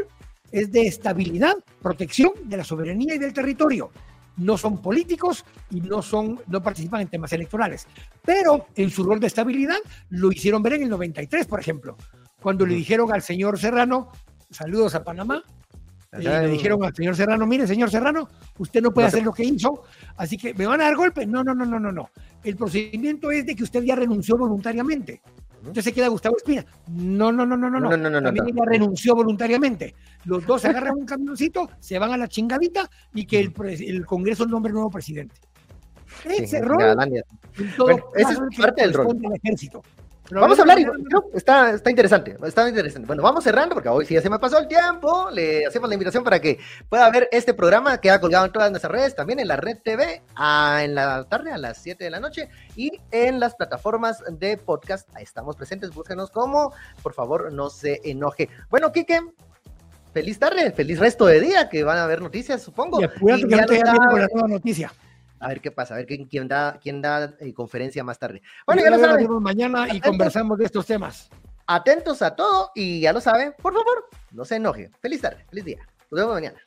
es 0.52 0.72
de 0.72 0.86
estabilidad, 0.88 1.56
protección 1.82 2.32
de 2.44 2.58
la 2.58 2.64
soberanía 2.66 3.16
y 3.16 3.18
del 3.18 3.32
territorio. 3.34 3.92
No 4.36 4.58
son 4.58 4.82
políticos 4.82 5.46
y 5.72 5.80
no, 5.80 6.02
son, 6.02 6.42
no 6.48 6.62
participan 6.62 7.02
en 7.02 7.08
temas 7.08 7.32
electorales. 7.32 7.88
Pero 8.26 8.68
en 8.76 8.90
su 8.90 9.04
rol 9.06 9.20
de 9.22 9.28
estabilidad 9.28 9.78
lo 10.10 10.32
hicieron 10.32 10.62
ver 10.62 10.74
en 10.74 10.84
el 10.84 10.90
93, 10.90 11.48
por 11.48 11.60
ejemplo, 11.62 11.96
cuando 12.42 12.66
le 12.66 12.76
dijeron 12.76 13.12
al 13.14 13.22
señor 13.22 13.58
Serrano, 13.58 14.12
saludos 14.52 14.96
a 14.96 15.04
Panamá, 15.04 15.44
Ajá, 16.14 16.42
le 16.44 16.50
dijeron 16.50 16.84
al 16.84 16.96
señor 16.96 17.16
Serrano, 17.16 17.48
mire, 17.48 17.66
señor 17.66 17.90
Serrano, 17.90 18.30
usted 18.60 18.82
no 18.82 18.92
puede 18.94 19.06
No 19.06 19.10
hacer 19.10 19.24
lo 19.24 19.34
que 19.34 19.44
hizo, 19.44 19.84
así 20.16 20.38
que 20.38 20.54
me 20.54 20.66
van 20.66 20.80
a 20.82 20.86
dar 20.86 20.96
golpe. 20.96 21.26
No, 21.26 21.44
no, 21.44 21.56
no, 21.56 21.66
no, 21.66 21.80
no, 21.80 21.92
no. 21.92 22.10
El 22.44 22.56
procedimiento 22.56 23.32
es 23.32 23.46
de 23.46 23.56
que 23.56 23.64
usted 23.64 23.84
ya 23.84 23.96
renunció 23.96 24.38
voluntariamente. 24.38 25.22
Entonces 25.60 25.86
se 25.86 25.94
queda 25.94 26.10
Gustavo 26.10 26.36
Espina. 26.38 26.66
No, 26.90 27.32
no, 27.32 27.46
no, 27.46 27.56
no, 27.56 27.70
no, 27.70 27.80
no. 27.80 27.90
No, 27.98 28.10
no, 28.10 28.22
También 28.22 28.46
no. 28.46 28.52
ella 28.52 28.64
renunció 28.66 29.16
voluntariamente. 29.16 29.96
Los 30.26 30.46
dos 30.46 30.62
se 30.62 30.68
agarran 30.68 30.98
un 30.98 31.06
camioncito, 31.06 31.70
se 31.80 31.98
van 31.98 32.12
a 32.12 32.18
la 32.18 32.28
chingadita 32.28 32.90
y 33.14 33.26
que 33.26 33.40
el, 33.40 33.54
el 33.88 34.06
Congreso 34.06 34.46
nombre 34.46 34.74
nuevo 34.74 34.90
presidente. 34.92 35.36
Sí, 36.22 36.44
Ese 36.44 36.62
rol 36.62 36.80
todo 37.76 37.88
Bueno, 37.88 38.04
ese 38.16 38.34
es 38.34 38.60
parte 38.60 38.82
del 38.82 38.94
rol. 38.94 39.18
al 39.26 39.36
ejército. 39.36 39.82
Pero 40.30 40.40
Vamos 40.40 40.58
a 40.58 40.62
hablar, 40.62 40.80
¿no? 40.80 41.26
está, 41.34 41.72
está 41.72 41.90
interesante, 41.90 42.38
está 42.46 42.68
interesante. 42.70 43.06
Bueno, 43.06 43.22
vamos 43.22 43.44
cerrando 43.44 43.76
porque 43.76 43.90
hoy 43.90 44.06
sí 44.06 44.14
ya 44.14 44.22
se 44.22 44.30
me 44.30 44.40
pasó 44.40 44.58
el 44.58 44.68
tiempo. 44.70 45.30
Le 45.32 45.66
hacemos 45.66 45.90
la 45.90 45.96
invitación 45.96 46.24
para 46.24 46.40
que 46.40 46.60
pueda 46.88 47.10
ver 47.12 47.28
este 47.32 47.54
programa 47.54 48.00
que 48.00 48.10
ha 48.10 48.22
colgado 48.22 48.46
en 48.46 48.52
todas 48.54 48.72
nuestras 48.72 48.92
redes, 48.92 49.16
también 49.16 49.40
en 49.40 49.50
la 49.50 49.58
red 49.58 49.80
TV, 49.84 50.22
a- 50.36 50.82
en 50.84 50.96
la 50.96 51.26
tarde 51.26 51.52
a 51.52 51.58
las 51.58 51.78
7 51.78 52.06
de 52.06 52.10
la 52.10 52.22
noche 52.22 52.48
y 52.78 52.92
en 53.12 53.40
las 53.42 53.56
plataformas 53.56 54.24
de 54.32 54.56
podcast. 54.58 55.10
Ahí 55.14 55.24
estamos 55.24 55.58
presentes, 55.58 55.92
búsquenos 55.94 56.32
como, 56.32 56.74
por 57.02 57.14
favor, 57.14 57.52
no 57.52 57.70
se 57.70 58.00
enoje. 58.06 58.48
Bueno, 58.70 58.94
Kike, 58.94 59.20
feliz 60.14 60.40
tarde, 60.40 60.72
feliz 60.72 61.00
resto 61.00 61.26
de 61.26 61.42
día, 61.42 61.68
que 61.68 61.84
van 61.84 61.98
a 61.98 62.06
haber 62.06 62.22
noticias, 62.22 62.62
supongo. 62.62 63.02
Y 63.02 63.04
apúrate 63.04 63.42
Y 63.42 63.44
que 63.44 63.50
ya 63.56 63.62
no 63.62 63.68
te 63.68 63.80
la 63.84 63.94
nueva 64.32 64.48
noticia 64.48 64.94
a 65.44 65.50
ver 65.50 65.62
qué 65.62 65.72
pasa, 65.72 65.94
a 65.94 65.98
ver 65.98 66.06
quién, 66.06 66.26
quién 66.26 66.48
da, 66.48 66.80
quién 66.82 67.02
da 67.02 67.36
eh, 67.40 67.54
conferencia 67.54 68.04
más 68.04 68.18
tarde. 68.18 68.42
Bueno, 68.66 68.82
ya, 68.82 68.90
lo 68.90 68.98
saben. 68.98 69.16
Nos 69.16 69.24
vemos 69.24 69.42
mañana 69.42 69.94
y 69.94 70.00
conversamos 70.00 70.58
de 70.58 70.66
estos 70.66 70.86
temas. 70.86 71.30
Atentos 71.68 72.22
a 72.22 72.36
todo 72.36 72.72
y 72.76 73.02
ya 73.02 73.14
lo 73.14 73.22
saben, 73.22 73.54
por 73.62 73.74
favor, 73.74 74.10
no 74.32 74.46
se 74.46 74.56
enoje. 74.56 74.92
Feliz 75.02 75.22
tarde, 75.22 75.46
feliz 75.50 75.66
día. 75.66 75.88
Nos 76.10 76.20
vemos 76.20 76.34
mañana. 76.34 76.58